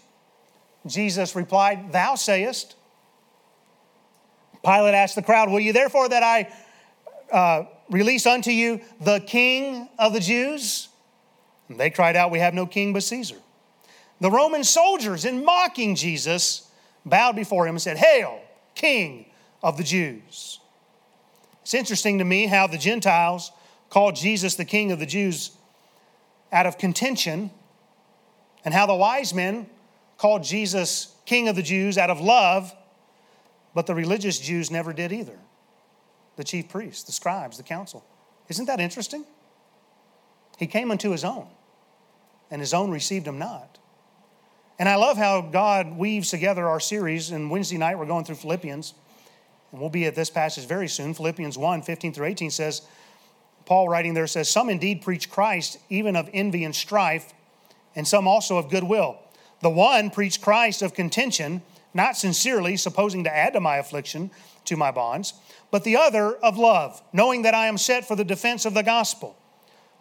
Jesus 0.86 1.34
replied, 1.34 1.90
Thou 1.90 2.16
sayest. 2.16 2.76
Pilate 4.62 4.92
asked 4.92 5.14
the 5.14 5.22
crowd, 5.22 5.48
Will 5.48 5.60
you 5.60 5.72
therefore 5.72 6.10
that 6.10 6.22
I 6.22 6.52
uh, 7.32 7.64
release 7.90 8.26
unto 8.26 8.50
you 8.50 8.80
the 9.00 9.20
king 9.20 9.88
of 9.98 10.12
the 10.12 10.20
Jews? 10.20 10.88
And 11.68 11.78
they 11.78 11.90
cried 11.90 12.16
out, 12.16 12.30
We 12.30 12.38
have 12.38 12.54
no 12.54 12.66
king 12.66 12.92
but 12.92 13.02
Caesar. 13.02 13.36
The 14.20 14.30
Roman 14.30 14.64
soldiers, 14.64 15.24
in 15.24 15.44
mocking 15.44 15.94
Jesus, 15.94 16.68
bowed 17.04 17.36
before 17.36 17.66
him 17.66 17.74
and 17.76 17.82
said, 17.82 17.96
Hail, 17.96 18.40
King 18.74 19.26
of 19.62 19.76
the 19.76 19.84
Jews. 19.84 20.60
It's 21.62 21.74
interesting 21.74 22.18
to 22.18 22.24
me 22.24 22.46
how 22.46 22.66
the 22.66 22.78
Gentiles 22.78 23.52
called 23.90 24.16
Jesus 24.16 24.54
the 24.54 24.64
King 24.64 24.92
of 24.92 24.98
the 24.98 25.06
Jews 25.06 25.52
out 26.50 26.66
of 26.66 26.78
contention, 26.78 27.50
and 28.64 28.72
how 28.72 28.86
the 28.86 28.94
wise 28.94 29.34
men 29.34 29.66
called 30.16 30.42
Jesus 30.42 31.14
King 31.26 31.48
of 31.48 31.56
the 31.56 31.62
Jews 31.62 31.98
out 31.98 32.10
of 32.10 32.20
love, 32.20 32.74
but 33.74 33.86
the 33.86 33.94
religious 33.94 34.38
Jews 34.38 34.70
never 34.70 34.92
did 34.92 35.12
either. 35.12 35.38
The 36.38 36.44
chief 36.44 36.68
priests, 36.68 37.02
the 37.02 37.10
scribes, 37.10 37.56
the 37.56 37.64
council. 37.64 38.04
Isn't 38.48 38.66
that 38.66 38.78
interesting? 38.78 39.24
He 40.56 40.68
came 40.68 40.92
unto 40.92 41.10
his 41.10 41.24
own, 41.24 41.48
and 42.48 42.60
his 42.60 42.72
own 42.72 42.92
received 42.92 43.26
him 43.26 43.40
not. 43.40 43.78
And 44.78 44.88
I 44.88 44.94
love 44.94 45.16
how 45.16 45.40
God 45.40 45.98
weaves 45.98 46.30
together 46.30 46.68
our 46.68 46.78
series. 46.78 47.32
And 47.32 47.50
Wednesday 47.50 47.76
night, 47.76 47.98
we're 47.98 48.06
going 48.06 48.24
through 48.24 48.36
Philippians, 48.36 48.94
and 49.72 49.80
we'll 49.80 49.90
be 49.90 50.06
at 50.06 50.14
this 50.14 50.30
passage 50.30 50.64
very 50.66 50.86
soon. 50.86 51.12
Philippians 51.12 51.58
1 51.58 51.82
15 51.82 52.12
through 52.12 52.26
18 52.26 52.52
says, 52.52 52.82
Paul 53.66 53.88
writing 53.88 54.14
there 54.14 54.28
says, 54.28 54.48
Some 54.48 54.70
indeed 54.70 55.02
preach 55.02 55.28
Christ, 55.28 55.78
even 55.90 56.14
of 56.14 56.30
envy 56.32 56.62
and 56.62 56.74
strife, 56.74 57.34
and 57.96 58.06
some 58.06 58.28
also 58.28 58.58
of 58.58 58.70
goodwill. 58.70 59.18
The 59.60 59.70
one 59.70 60.10
preached 60.10 60.40
Christ 60.40 60.82
of 60.82 60.94
contention, 60.94 61.62
not 61.92 62.16
sincerely, 62.16 62.76
supposing 62.76 63.24
to 63.24 63.36
add 63.36 63.54
to 63.54 63.60
my 63.60 63.78
affliction, 63.78 64.30
to 64.68 64.76
my 64.76 64.90
bonds, 64.90 65.34
but 65.70 65.84
the 65.84 65.96
other 65.96 66.34
of 66.36 66.56
love, 66.56 67.02
knowing 67.12 67.42
that 67.42 67.54
I 67.54 67.66
am 67.66 67.78
set 67.78 68.06
for 68.06 68.16
the 68.16 68.24
defense 68.24 68.64
of 68.64 68.74
the 68.74 68.82
gospel. 68.82 69.36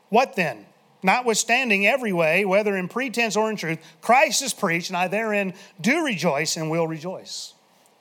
What 0.10 0.36
then? 0.36 0.66
Notwithstanding 1.04 1.86
every 1.86 2.14
way, 2.14 2.46
whether 2.46 2.76
in 2.76 2.88
pretense 2.88 3.36
or 3.36 3.50
in 3.50 3.56
truth, 3.56 3.80
Christ 4.02 4.42
is 4.42 4.54
preached, 4.54 4.90
and 4.90 4.98
I 4.98 5.08
therein 5.08 5.54
do 5.80 6.04
rejoice 6.04 6.58
and 6.58 6.70
will 6.70 6.88
rejoice. 6.88 7.54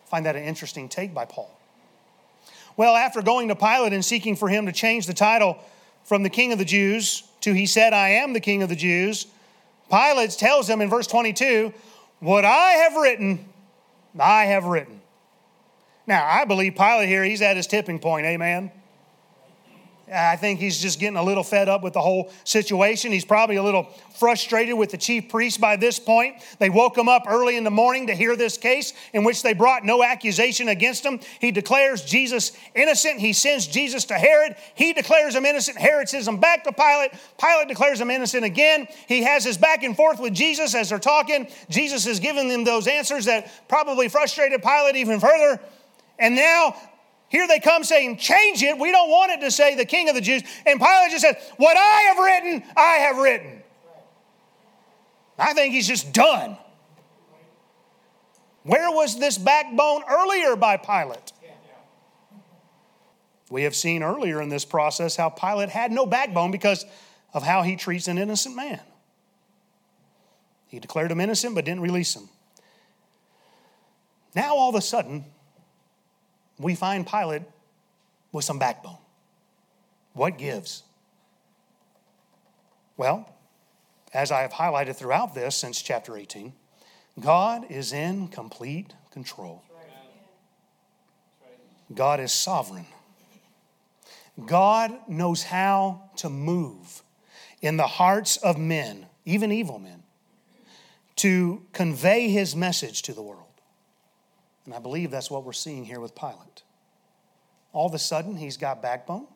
find 0.06 0.24
that 0.26 0.36
an 0.36 0.44
interesting 0.44 0.88
take 0.88 1.12
by 1.12 1.24
Paul. 1.24 1.50
Well, 2.76 2.94
after 2.94 3.22
going 3.22 3.48
to 3.48 3.56
Pilate 3.56 3.92
and 3.92 4.04
seeking 4.04 4.36
for 4.36 4.48
him 4.48 4.66
to 4.66 4.72
change 4.72 5.06
the 5.06 5.14
title 5.14 5.58
from 6.04 6.22
the 6.22 6.30
King 6.30 6.52
of 6.52 6.58
the 6.58 6.64
Jews 6.64 7.24
to 7.40 7.52
He 7.52 7.66
said, 7.66 7.92
I 7.92 8.10
am 8.10 8.32
the 8.32 8.40
King 8.40 8.62
of 8.62 8.68
the 8.68 8.76
Jews, 8.76 9.26
Pilate 9.90 10.30
tells 10.30 10.68
him 10.68 10.80
in 10.80 10.88
verse 10.88 11.06
22, 11.06 11.72
What 12.20 12.44
I 12.44 12.72
have 12.72 12.96
written, 12.96 13.46
I 14.18 14.44
have 14.46 14.64
written. 14.64 15.00
Now, 16.06 16.24
I 16.24 16.44
believe 16.44 16.76
Pilate 16.76 17.08
here, 17.08 17.24
he's 17.24 17.42
at 17.42 17.56
his 17.56 17.66
tipping 17.66 17.98
point, 17.98 18.26
amen. 18.26 18.70
I 20.12 20.36
think 20.36 20.60
he's 20.60 20.80
just 20.80 21.00
getting 21.00 21.16
a 21.16 21.22
little 21.22 21.42
fed 21.42 21.68
up 21.68 21.82
with 21.82 21.92
the 21.92 22.00
whole 22.00 22.30
situation. 22.44 23.10
He's 23.10 23.24
probably 23.24 23.56
a 23.56 23.62
little 23.62 23.88
frustrated 24.18 24.78
with 24.78 24.90
the 24.90 24.96
chief 24.96 25.28
priest 25.28 25.60
by 25.60 25.74
this 25.74 25.98
point. 25.98 26.36
They 26.60 26.70
woke 26.70 26.96
him 26.96 27.08
up 27.08 27.24
early 27.26 27.56
in 27.56 27.64
the 27.64 27.72
morning 27.72 28.06
to 28.06 28.14
hear 28.14 28.36
this 28.36 28.56
case 28.56 28.92
in 29.12 29.24
which 29.24 29.42
they 29.42 29.52
brought 29.52 29.84
no 29.84 30.04
accusation 30.04 30.68
against 30.68 31.04
him. 31.04 31.18
He 31.40 31.50
declares 31.50 32.04
Jesus 32.04 32.52
innocent. 32.76 33.18
He 33.18 33.32
sends 33.32 33.66
Jesus 33.66 34.04
to 34.04 34.14
Herod. 34.14 34.54
He 34.76 34.92
declares 34.92 35.34
him 35.34 35.44
innocent. 35.44 35.76
Herod 35.76 36.08
sends 36.08 36.28
him 36.28 36.38
back 36.38 36.62
to 36.64 36.72
Pilate. 36.72 37.10
Pilate 37.40 37.66
declares 37.66 38.00
him 38.00 38.10
innocent 38.10 38.44
again. 38.44 38.86
He 39.08 39.24
has 39.24 39.44
his 39.44 39.58
back 39.58 39.82
and 39.82 39.96
forth 39.96 40.20
with 40.20 40.34
Jesus 40.34 40.74
as 40.76 40.90
they're 40.90 41.00
talking. 41.00 41.48
Jesus 41.68 42.06
is 42.06 42.20
giving 42.20 42.48
them 42.48 42.62
those 42.62 42.86
answers 42.86 43.24
that 43.24 43.50
probably 43.68 44.08
frustrated 44.08 44.62
Pilate 44.62 44.94
even 44.94 45.18
further. 45.18 45.60
And 46.18 46.34
now 46.34 46.74
here 47.28 47.46
they 47.48 47.58
come 47.58 47.84
saying, 47.84 48.18
change 48.18 48.62
it. 48.62 48.78
We 48.78 48.92
don't 48.92 49.10
want 49.10 49.32
it 49.32 49.40
to 49.40 49.50
say 49.50 49.74
the 49.74 49.84
king 49.84 50.08
of 50.08 50.14
the 50.14 50.20
Jews. 50.20 50.42
And 50.64 50.80
Pilate 50.80 51.10
just 51.10 51.22
said, 51.22 51.38
What 51.56 51.76
I 51.76 52.00
have 52.08 52.18
written, 52.18 52.62
I 52.76 52.96
have 52.96 53.16
written. 53.18 53.62
I 55.38 55.52
think 55.52 55.74
he's 55.74 55.88
just 55.88 56.12
done. 56.12 56.56
Where 58.62 58.90
was 58.90 59.18
this 59.18 59.38
backbone 59.38 60.02
earlier 60.08 60.56
by 60.56 60.76
Pilate? 60.76 61.32
We 63.48 63.62
have 63.62 63.76
seen 63.76 64.02
earlier 64.02 64.42
in 64.42 64.48
this 64.48 64.64
process 64.64 65.14
how 65.14 65.28
Pilate 65.28 65.68
had 65.68 65.92
no 65.92 66.04
backbone 66.04 66.50
because 66.50 66.84
of 67.32 67.44
how 67.44 67.62
he 67.62 67.76
treats 67.76 68.08
an 68.08 68.18
innocent 68.18 68.56
man. 68.56 68.80
He 70.66 70.80
declared 70.80 71.12
him 71.12 71.20
innocent 71.20 71.54
but 71.54 71.64
didn't 71.64 71.82
release 71.82 72.16
him. 72.16 72.28
Now, 74.34 74.56
all 74.56 74.68
of 74.68 74.74
a 74.74 74.80
sudden, 74.80 75.24
we 76.58 76.74
find 76.74 77.06
Pilate 77.06 77.42
with 78.32 78.44
some 78.44 78.58
backbone. 78.58 78.98
What 80.12 80.38
gives? 80.38 80.82
Well, 82.96 83.28
as 84.14 84.30
I 84.30 84.40
have 84.40 84.52
highlighted 84.52 84.96
throughout 84.96 85.34
this 85.34 85.56
since 85.56 85.82
chapter 85.82 86.16
18, 86.16 86.52
God 87.20 87.70
is 87.70 87.92
in 87.92 88.28
complete 88.28 88.94
control. 89.10 89.62
God 91.94 92.20
is 92.20 92.32
sovereign. 92.32 92.86
God 94.44 94.92
knows 95.08 95.44
how 95.44 96.10
to 96.16 96.28
move 96.28 97.02
in 97.62 97.76
the 97.76 97.86
hearts 97.86 98.36
of 98.38 98.58
men, 98.58 99.06
even 99.24 99.50
evil 99.50 99.78
men, 99.78 100.02
to 101.16 101.62
convey 101.72 102.28
his 102.28 102.54
message 102.54 103.02
to 103.02 103.14
the 103.14 103.22
world. 103.22 103.45
And 104.66 104.74
I 104.74 104.80
believe 104.80 105.10
that's 105.10 105.30
what 105.30 105.44
we're 105.44 105.52
seeing 105.52 105.84
here 105.84 106.00
with 106.00 106.14
Pilate. 106.14 106.62
All 107.72 107.86
of 107.86 107.94
a 107.94 107.98
sudden, 107.98 108.36
he's 108.36 108.56
got 108.56 108.82
backbone. 108.82 109.26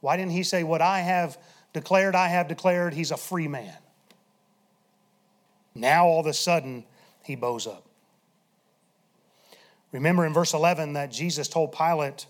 Why 0.00 0.16
didn't 0.16 0.32
he 0.32 0.42
say, 0.42 0.62
What 0.62 0.82
I 0.82 1.00
have 1.00 1.38
declared, 1.72 2.14
I 2.14 2.28
have 2.28 2.48
declared? 2.48 2.92
He's 2.92 3.10
a 3.10 3.16
free 3.16 3.48
man. 3.48 3.76
Now, 5.74 6.06
all 6.06 6.20
of 6.20 6.26
a 6.26 6.34
sudden, 6.34 6.84
he 7.24 7.34
bows 7.34 7.66
up. 7.66 7.86
Remember 9.90 10.26
in 10.26 10.34
verse 10.34 10.54
11 10.54 10.94
that 10.94 11.10
Jesus 11.10 11.48
told 11.48 11.72
Pilate, 11.72 12.26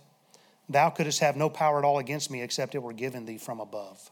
Thou 0.68 0.90
couldst 0.90 1.20
have 1.20 1.36
no 1.36 1.50
power 1.50 1.78
at 1.78 1.84
all 1.84 1.98
against 1.98 2.30
me 2.30 2.42
except 2.42 2.74
it 2.74 2.82
were 2.82 2.92
given 2.92 3.24
thee 3.24 3.38
from 3.38 3.58
above. 3.58 4.10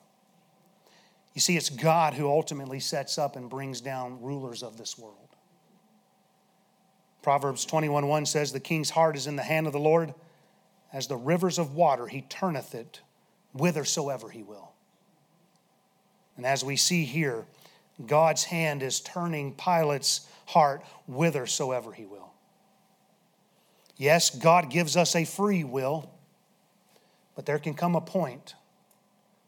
You 1.34 1.40
see, 1.40 1.56
it's 1.56 1.70
God 1.70 2.14
who 2.14 2.28
ultimately 2.28 2.80
sets 2.80 3.18
up 3.18 3.36
and 3.36 3.48
brings 3.48 3.80
down 3.80 4.20
rulers 4.20 4.62
of 4.62 4.76
this 4.76 4.98
world. 4.98 5.29
Proverbs 7.22 7.64
21 7.64 8.06
1 8.06 8.26
says, 8.26 8.52
The 8.52 8.60
king's 8.60 8.90
heart 8.90 9.16
is 9.16 9.26
in 9.26 9.36
the 9.36 9.42
hand 9.42 9.66
of 9.66 9.72
the 9.72 9.78
Lord. 9.78 10.14
As 10.92 11.06
the 11.06 11.16
rivers 11.16 11.58
of 11.58 11.74
water, 11.74 12.06
he 12.06 12.22
turneth 12.22 12.74
it 12.74 13.00
whithersoever 13.52 14.30
he 14.30 14.42
will. 14.42 14.72
And 16.36 16.46
as 16.46 16.64
we 16.64 16.76
see 16.76 17.04
here, 17.04 17.44
God's 18.06 18.44
hand 18.44 18.82
is 18.82 19.00
turning 19.00 19.54
Pilate's 19.54 20.26
heart 20.46 20.82
whithersoever 21.06 21.92
he 21.92 22.06
will. 22.06 22.32
Yes, 23.96 24.30
God 24.30 24.70
gives 24.70 24.96
us 24.96 25.14
a 25.14 25.26
free 25.26 25.62
will, 25.62 26.10
but 27.36 27.44
there 27.44 27.58
can 27.58 27.74
come 27.74 27.94
a 27.94 28.00
point 28.00 28.54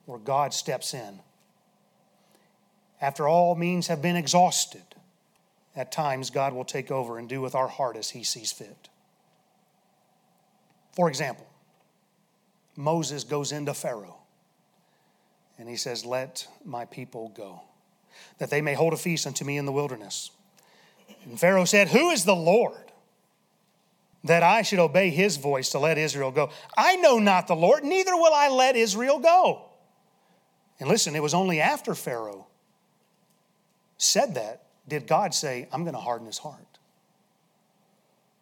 where 0.04 0.18
God 0.18 0.52
steps 0.52 0.92
in. 0.92 1.20
After 3.00 3.26
all 3.26 3.54
means 3.54 3.86
have 3.86 4.02
been 4.02 4.16
exhausted, 4.16 4.82
at 5.74 5.92
times 5.92 6.30
God 6.30 6.52
will 6.52 6.64
take 6.64 6.90
over 6.90 7.18
and 7.18 7.28
do 7.28 7.40
with 7.40 7.54
our 7.54 7.68
heart 7.68 7.96
as 7.96 8.10
he 8.10 8.22
sees 8.22 8.52
fit. 8.52 8.88
For 10.94 11.08
example, 11.08 11.46
Moses 12.76 13.24
goes 13.24 13.52
into 13.52 13.74
Pharaoh 13.74 14.18
and 15.58 15.68
he 15.68 15.76
says, 15.76 16.04
Let 16.04 16.46
my 16.64 16.84
people 16.84 17.30
go, 17.30 17.62
that 18.38 18.50
they 18.50 18.60
may 18.60 18.74
hold 18.74 18.92
a 18.92 18.96
feast 18.96 19.26
unto 19.26 19.44
me 19.44 19.56
in 19.56 19.66
the 19.66 19.72
wilderness. 19.72 20.30
And 21.24 21.38
Pharaoh 21.38 21.64
said, 21.64 21.88
Who 21.88 22.10
is 22.10 22.24
the 22.24 22.36
Lord? 22.36 22.92
That 24.24 24.42
I 24.42 24.62
should 24.62 24.78
obey 24.78 25.10
his 25.10 25.36
voice 25.36 25.70
to 25.70 25.78
let 25.78 25.98
Israel 25.98 26.30
go. 26.30 26.50
I 26.76 26.96
know 26.96 27.18
not 27.18 27.48
the 27.48 27.56
Lord, 27.56 27.82
neither 27.82 28.14
will 28.14 28.32
I 28.32 28.48
let 28.48 28.76
Israel 28.76 29.18
go. 29.18 29.64
And 30.78 30.88
listen, 30.88 31.16
it 31.16 31.22
was 31.22 31.34
only 31.34 31.60
after 31.60 31.94
Pharaoh 31.94 32.46
said 33.98 34.34
that 34.34 34.61
did 34.88 35.06
God 35.06 35.34
say, 35.34 35.68
I'm 35.72 35.82
going 35.82 35.94
to 35.94 36.00
harden 36.00 36.26
his 36.26 36.38
heart? 36.38 36.66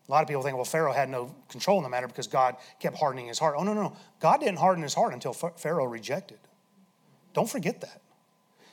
A 0.08 0.10
lot 0.10 0.22
of 0.22 0.28
people 0.28 0.42
think, 0.42 0.56
well, 0.56 0.64
Pharaoh 0.64 0.92
had 0.92 1.08
no 1.08 1.32
control 1.48 1.76
in 1.76 1.84
the 1.84 1.88
matter 1.88 2.08
because 2.08 2.26
God 2.26 2.56
kept 2.80 2.96
hardening 2.96 3.28
his 3.28 3.38
heart. 3.38 3.54
Oh, 3.56 3.62
no, 3.62 3.74
no, 3.74 3.82
no. 3.82 3.96
God 4.18 4.40
didn't 4.40 4.58
harden 4.58 4.82
his 4.82 4.94
heart 4.94 5.12
until 5.12 5.32
Pharaoh 5.32 5.84
rejected. 5.84 6.38
Don't 7.32 7.48
forget 7.48 7.80
that. 7.82 8.00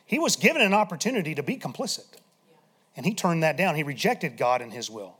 He 0.05 0.17
was 0.17 0.35
given 0.35 0.63
an 0.63 0.73
opportunity 0.73 1.35
to 1.35 1.43
be 1.43 1.57
complicit, 1.57 2.07
and 2.95 3.05
he 3.05 3.13
turned 3.13 3.43
that 3.43 3.55
down. 3.55 3.75
He 3.75 3.83
rejected 3.83 4.37
God 4.37 4.61
and 4.61 4.73
his 4.73 4.89
will. 4.89 5.17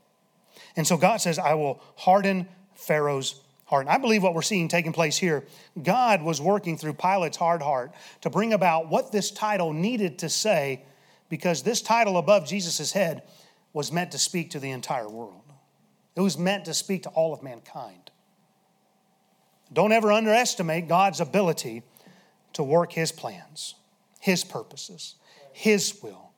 And 0.74 0.86
so 0.86 0.96
God 0.96 1.18
says, 1.18 1.38
I 1.38 1.54
will 1.54 1.80
harden 1.96 2.48
Pharaoh's 2.74 3.40
heart. 3.66 3.86
And 3.86 3.90
I 3.90 3.98
believe 3.98 4.22
what 4.22 4.34
we're 4.34 4.42
seeing 4.42 4.66
taking 4.66 4.92
place 4.92 5.16
here, 5.16 5.44
God 5.80 6.22
was 6.22 6.40
working 6.40 6.76
through 6.76 6.94
Pilate's 6.94 7.36
hard 7.36 7.62
heart 7.62 7.92
to 8.22 8.30
bring 8.30 8.54
about 8.54 8.88
what 8.88 9.12
this 9.12 9.30
title 9.30 9.72
needed 9.72 10.18
to 10.20 10.28
say 10.28 10.82
because 11.28 11.62
this 11.62 11.82
title 11.82 12.16
above 12.16 12.46
Jesus' 12.46 12.92
head 12.92 13.22
was 13.72 13.92
meant 13.92 14.12
to 14.12 14.18
speak 14.18 14.50
to 14.50 14.60
the 14.60 14.70
entire 14.70 15.08
world. 15.08 15.42
It 16.16 16.20
was 16.20 16.38
meant 16.38 16.64
to 16.64 16.74
speak 16.74 17.04
to 17.04 17.10
all 17.10 17.32
of 17.32 17.42
mankind. 17.42 18.10
Don't 19.72 19.92
ever 19.92 20.10
underestimate 20.10 20.88
God's 20.88 21.20
ability 21.20 21.82
to 22.54 22.62
work 22.62 22.92
His 22.92 23.12
plans, 23.12 23.74
His 24.18 24.42
purposes, 24.42 25.16
His 25.52 26.02
will 26.02 26.30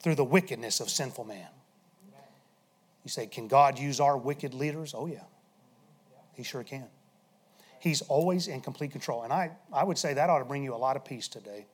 through 0.00 0.16
the 0.16 0.24
wickedness 0.24 0.80
of 0.80 0.90
sinful 0.90 1.24
man. 1.24 1.48
You 3.04 3.10
say, 3.10 3.26
Can 3.26 3.48
God 3.48 3.78
use 3.78 4.00
our 4.00 4.18
wicked 4.18 4.54
leaders? 4.54 4.94
Oh, 4.96 5.06
yeah. 5.06 5.24
He 6.34 6.42
sure 6.42 6.64
can. 6.64 6.86
He's 7.78 8.00
always 8.02 8.48
in 8.48 8.60
complete 8.60 8.92
control. 8.92 9.22
And 9.22 9.32
I, 9.32 9.52
I 9.72 9.84
would 9.84 9.98
say 9.98 10.14
that 10.14 10.30
ought 10.30 10.38
to 10.38 10.44
bring 10.44 10.64
you 10.64 10.74
a 10.74 10.76
lot 10.76 10.96
of 10.96 11.04
peace 11.04 11.28
today. 11.28 11.66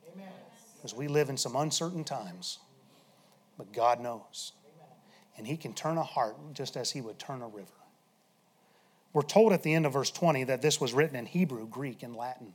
Because 0.81 0.95
we 0.95 1.09
live 1.09 1.29
in 1.29 1.37
some 1.37 1.57
uncertain 1.57 2.05
times. 2.05 2.59
But 3.59 3.73
God 3.73 4.01
knows. 4.01 4.53
And 5.37 5.47
He 5.47 5.59
can 5.59 5.75
turn 5.75 5.99
a 5.99 6.03
heart 6.03 6.37
just 6.55 6.77
as 6.77 6.91
He 6.91 7.03
would 7.03 7.19
turn 7.19 7.43
a 7.43 7.49
river. 7.49 7.69
We're 9.13 9.23
told 9.23 9.53
at 9.53 9.63
the 9.63 9.75
end 9.75 9.85
of 9.85 9.93
verse 9.93 10.11
20 10.11 10.45
that 10.45 10.63
this 10.63 10.81
was 10.81 10.95
written 10.95 11.17
in 11.17 11.27
Hebrew, 11.27 11.67
Greek, 11.67 12.03
and 12.03 12.17
Latin. 12.17 12.55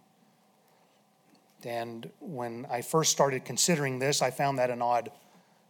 And 1.63 2.09
when 2.19 2.65
I 2.69 2.81
first 2.81 3.11
started 3.11 3.45
considering 3.45 3.99
this, 3.99 4.21
I 4.21 4.31
found 4.31 4.57
that 4.57 4.69
an 4.69 4.81
odd 4.81 5.11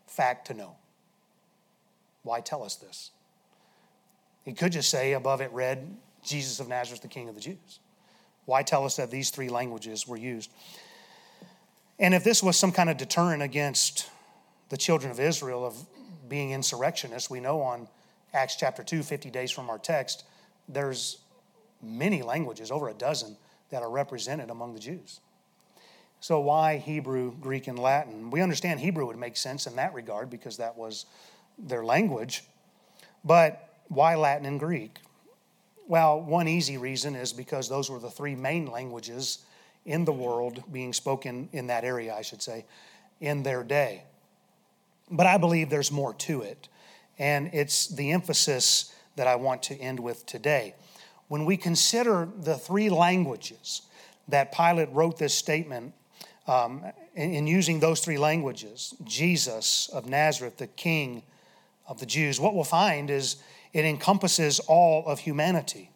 fact 0.07 0.47
to 0.47 0.53
know. 0.53 0.75
Why 2.23 2.41
tell 2.41 2.63
us 2.63 2.75
this? 2.75 3.11
He 4.43 4.53
could 4.53 4.71
just 4.71 4.89
say 4.89 5.13
above 5.13 5.41
it 5.41 5.51
read, 5.51 5.97
Jesus 6.23 6.59
of 6.59 6.67
Nazareth, 6.67 7.01
the 7.01 7.07
King 7.07 7.29
of 7.29 7.35
the 7.35 7.41
Jews. 7.41 7.79
Why 8.45 8.61
tell 8.61 8.85
us 8.85 8.97
that 8.97 9.09
these 9.09 9.31
three 9.31 9.49
languages 9.49 10.07
were 10.07 10.17
used? 10.17 10.51
And 11.99 12.13
if 12.13 12.23
this 12.23 12.43
was 12.43 12.57
some 12.57 12.71
kind 12.71 12.89
of 12.89 12.97
deterrent 12.97 13.41
against 13.41 14.09
the 14.69 14.77
children 14.77 15.11
of 15.11 15.19
Israel 15.19 15.65
of 15.65 15.77
being 16.27 16.51
insurrectionists, 16.51 17.29
we 17.29 17.39
know 17.39 17.61
on 17.61 17.87
Acts 18.33 18.57
chapter 18.57 18.83
2, 18.83 19.01
50 19.03 19.29
days 19.29 19.51
from 19.51 19.69
our 19.69 19.77
text, 19.77 20.25
there's 20.67 21.19
many 21.81 22.21
languages, 22.21 22.71
over 22.71 22.89
a 22.89 22.93
dozen, 22.93 23.37
that 23.69 23.81
are 23.81 23.89
represented 23.89 24.49
among 24.49 24.73
the 24.73 24.79
Jews. 24.79 25.21
So, 26.19 26.39
why 26.39 26.77
Hebrew, 26.77 27.33
Greek, 27.39 27.67
and 27.67 27.77
Latin? 27.77 28.31
We 28.31 28.41
understand 28.41 28.79
Hebrew 28.79 29.05
would 29.05 29.17
make 29.17 29.37
sense 29.37 29.67
in 29.67 29.75
that 29.75 29.93
regard 29.93 30.29
because 30.29 30.57
that 30.57 30.75
was 30.75 31.05
their 31.57 31.85
language. 31.85 32.43
But 33.23 33.69
why 33.87 34.15
Latin 34.15 34.45
and 34.45 34.59
Greek? 34.59 34.97
Well, 35.87 36.19
one 36.19 36.47
easy 36.47 36.77
reason 36.77 37.15
is 37.15 37.31
because 37.31 37.69
those 37.69 37.89
were 37.89 37.99
the 37.99 38.09
three 38.09 38.35
main 38.35 38.65
languages 38.65 39.45
in 39.85 40.05
the 40.05 40.11
world 40.11 40.63
being 40.71 40.93
spoken 40.93 41.49
in 41.51 41.67
that 41.67 41.83
area, 41.83 42.13
I 42.13 42.21
should 42.21 42.41
say, 42.41 42.65
in 43.21 43.43
their 43.43 43.63
day. 43.63 44.03
But 45.09 45.27
I 45.27 45.37
believe 45.37 45.69
there's 45.69 45.91
more 45.91 46.13
to 46.13 46.41
it. 46.41 46.67
And 47.19 47.51
it's 47.53 47.87
the 47.87 48.11
emphasis 48.11 48.93
that 49.15 49.27
I 49.27 49.35
want 49.35 49.63
to 49.63 49.75
end 49.75 49.99
with 49.99 50.25
today. 50.25 50.75
When 51.27 51.45
we 51.45 51.57
consider 51.57 52.27
the 52.37 52.55
three 52.55 52.89
languages 52.89 53.83
that 54.27 54.51
Pilate 54.51 54.89
wrote 54.91 55.17
this 55.17 55.33
statement 55.33 55.93
um, 56.47 56.83
in, 57.15 57.33
in 57.33 57.47
using 57.47 57.79
those 57.79 57.99
three 57.99 58.17
languages, 58.17 58.95
Jesus 59.03 59.89
of 59.89 60.07
Nazareth, 60.07 60.57
the 60.57 60.67
King 60.67 61.23
of 61.87 61.99
the 61.99 62.05
Jews, 62.05 62.39
what 62.39 62.55
we'll 62.55 62.63
find 62.63 63.09
is 63.09 63.37
it 63.73 63.85
encompasses 63.85 64.59
all 64.61 65.05
of 65.05 65.19
humanity, 65.19 65.91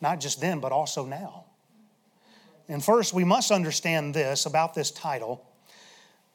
not 0.00 0.20
just 0.20 0.40
then, 0.40 0.60
but 0.60 0.72
also 0.72 1.04
now. 1.04 1.44
And 2.70 2.84
first, 2.84 3.12
we 3.12 3.24
must 3.24 3.50
understand 3.50 4.14
this 4.14 4.46
about 4.46 4.74
this 4.74 4.92
title. 4.92 5.44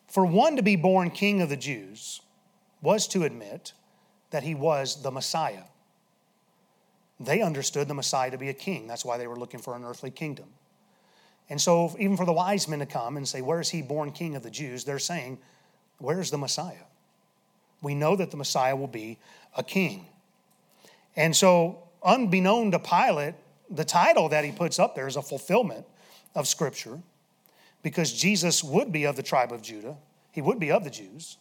For 0.08 0.26
one 0.26 0.58
to 0.58 0.62
be 0.62 0.76
born 0.76 1.10
King 1.10 1.41
of 1.41 1.48
the 1.48 1.56
Jews 1.56 2.19
was 2.82 3.08
to 3.08 3.24
admit 3.24 3.71
that 4.32 4.43
he 4.43 4.54
was 4.54 5.02
the 5.02 5.12
Messiah. 5.12 5.63
They 7.21 7.41
understood 7.41 7.88
the 7.88 7.93
Messiah 7.93 8.32
to 8.32 8.38
be 8.38 8.50
a 8.50 8.54
king. 8.54 8.86
That's 8.86 9.06
why 9.06 9.17
they 9.17 9.28
were 9.28 9.38
looking 9.38 9.62
for 9.62 9.78
an 9.78 9.86
earthly 9.86 10.12
kingdom. 10.12 10.48
And 11.50 11.62
so, 11.62 11.95
even 11.98 12.17
for 12.17 12.26
the 12.26 12.34
wise 12.34 12.67
men 12.67 12.80
to 12.80 12.86
come 12.86 13.15
and 13.15 13.26
say, 13.26 13.41
Where 13.41 13.62
is 13.62 13.69
he 13.69 13.82
born 13.82 14.12
king 14.12 14.36
of 14.36 14.43
the 14.43 14.52
Jews? 14.52 14.84
They're 14.84 15.00
saying, 15.00 15.38
Where's 16.00 16.32
the 16.32 16.38
Messiah? 16.38 16.84
We 17.82 17.95
know 17.95 18.17
that 18.17 18.32
the 18.32 18.38
Messiah 18.38 18.76
will 18.76 18.88
be 18.88 19.19
a 19.56 19.63
king. 19.63 20.08
And 21.15 21.34
so, 21.34 21.84
unbeknown 22.04 22.71
to 22.71 22.80
Pilate, 22.80 23.36
the 23.69 23.86
title 23.86 24.28
that 24.30 24.43
he 24.43 24.52
puts 24.52 24.80
up 24.80 24.95
there 24.95 25.08
is 25.08 25.15
a 25.15 25.21
fulfillment 25.21 25.86
of 26.36 26.48
Scripture 26.48 27.00
because 27.82 28.12
Jesus 28.12 28.63
would 28.63 28.91
be 28.91 29.06
of 29.06 29.15
the 29.15 29.24
tribe 29.24 29.52
of 29.52 29.62
Judah, 29.62 29.95
he 30.32 30.41
would 30.41 30.60
be 30.60 30.71
of 30.71 30.84
the 30.84 30.89
Jews. 30.89 31.38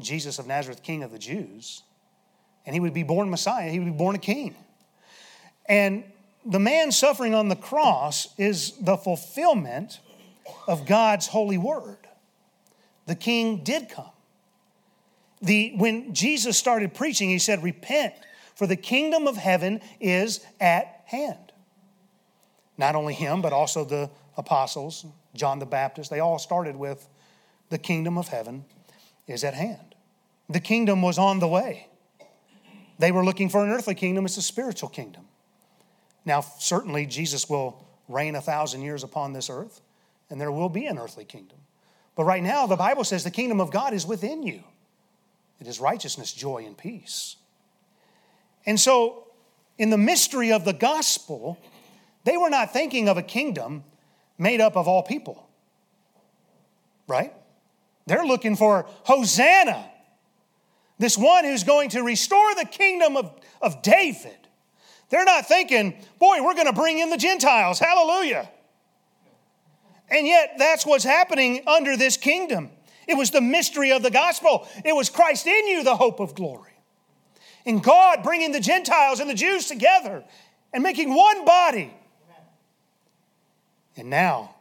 Jesus 0.00 0.38
of 0.38 0.46
Nazareth, 0.46 0.82
King 0.82 1.02
of 1.02 1.12
the 1.12 1.18
Jews. 1.18 1.82
And 2.66 2.74
he 2.74 2.80
would 2.80 2.94
be 2.94 3.02
born 3.02 3.30
Messiah, 3.30 3.70
he 3.70 3.78
would 3.78 3.84
be 3.86 3.92
born 3.92 4.16
a 4.16 4.18
king. 4.18 4.54
And 5.66 6.04
the 6.44 6.58
man 6.58 6.92
suffering 6.92 7.34
on 7.34 7.48
the 7.48 7.56
cross 7.56 8.28
is 8.36 8.72
the 8.80 8.96
fulfillment 8.96 10.00
of 10.66 10.86
God's 10.86 11.28
holy 11.28 11.58
word. 11.58 11.98
The 13.06 13.14
king 13.14 13.64
did 13.64 13.88
come. 13.88 14.10
The, 15.40 15.74
when 15.76 16.14
Jesus 16.14 16.56
started 16.56 16.94
preaching, 16.94 17.28
he 17.28 17.38
said, 17.38 17.62
Repent, 17.62 18.14
for 18.54 18.66
the 18.66 18.76
kingdom 18.76 19.26
of 19.26 19.36
heaven 19.36 19.80
is 20.00 20.40
at 20.60 21.02
hand. 21.06 21.43
Not 22.76 22.94
only 22.94 23.14
him, 23.14 23.40
but 23.40 23.52
also 23.52 23.84
the 23.84 24.10
apostles, 24.36 25.06
John 25.34 25.58
the 25.58 25.66
Baptist, 25.66 26.10
they 26.10 26.20
all 26.20 26.38
started 26.38 26.76
with, 26.76 27.08
The 27.70 27.78
kingdom 27.78 28.18
of 28.18 28.28
heaven 28.28 28.64
is 29.26 29.44
at 29.44 29.54
hand. 29.54 29.94
The 30.48 30.60
kingdom 30.60 31.02
was 31.02 31.18
on 31.18 31.38
the 31.38 31.48
way. 31.48 31.88
They 32.98 33.12
were 33.12 33.24
looking 33.24 33.48
for 33.48 33.64
an 33.64 33.70
earthly 33.70 33.94
kingdom, 33.94 34.24
it's 34.24 34.36
a 34.36 34.42
spiritual 34.42 34.88
kingdom. 34.88 35.26
Now, 36.24 36.40
certainly, 36.40 37.06
Jesus 37.06 37.48
will 37.48 37.84
reign 38.08 38.34
a 38.34 38.40
thousand 38.40 38.82
years 38.82 39.02
upon 39.02 39.32
this 39.32 39.50
earth, 39.50 39.80
and 40.30 40.40
there 40.40 40.52
will 40.52 40.68
be 40.68 40.86
an 40.86 40.98
earthly 40.98 41.24
kingdom. 41.24 41.58
But 42.16 42.24
right 42.24 42.42
now, 42.42 42.66
the 42.66 42.76
Bible 42.76 43.04
says 43.04 43.24
the 43.24 43.30
kingdom 43.30 43.60
of 43.60 43.70
God 43.70 43.92
is 43.92 44.06
within 44.06 44.42
you. 44.42 44.62
It 45.60 45.66
is 45.66 45.80
righteousness, 45.80 46.32
joy, 46.32 46.64
and 46.64 46.76
peace. 46.76 47.36
And 48.66 48.78
so, 48.78 49.28
in 49.78 49.90
the 49.90 49.98
mystery 49.98 50.52
of 50.52 50.64
the 50.64 50.72
gospel, 50.72 51.58
they 52.24 52.36
were 52.36 52.50
not 52.50 52.72
thinking 52.72 53.08
of 53.08 53.16
a 53.16 53.22
kingdom 53.22 53.84
made 54.38 54.60
up 54.60 54.76
of 54.76 54.88
all 54.88 55.02
people, 55.02 55.48
right? 57.06 57.32
They're 58.06 58.24
looking 58.24 58.56
for 58.56 58.86
Hosanna, 59.04 59.90
this 60.98 61.16
one 61.16 61.44
who's 61.44 61.64
going 61.64 61.90
to 61.90 62.02
restore 62.02 62.54
the 62.54 62.64
kingdom 62.64 63.16
of, 63.16 63.32
of 63.60 63.82
David. 63.82 64.36
They're 65.10 65.24
not 65.24 65.46
thinking, 65.46 65.94
boy, 66.18 66.42
we're 66.42 66.54
going 66.54 66.66
to 66.66 66.72
bring 66.72 66.98
in 66.98 67.10
the 67.10 67.16
Gentiles. 67.16 67.78
Hallelujah. 67.78 68.48
And 70.10 70.26
yet, 70.26 70.54
that's 70.58 70.84
what's 70.84 71.04
happening 71.04 71.62
under 71.66 71.96
this 71.96 72.16
kingdom. 72.16 72.70
It 73.06 73.16
was 73.16 73.30
the 73.30 73.40
mystery 73.40 73.92
of 73.92 74.02
the 74.02 74.10
gospel. 74.10 74.66
It 74.84 74.94
was 74.94 75.10
Christ 75.10 75.46
in 75.46 75.66
you, 75.68 75.82
the 75.82 75.96
hope 75.96 76.20
of 76.20 76.34
glory. 76.34 76.72
And 77.66 77.82
God 77.82 78.22
bringing 78.22 78.52
the 78.52 78.60
Gentiles 78.60 79.20
and 79.20 79.28
the 79.28 79.34
Jews 79.34 79.66
together 79.66 80.24
and 80.72 80.82
making 80.82 81.14
one 81.14 81.44
body. 81.44 81.92
And 83.96 84.10
now 84.10 84.54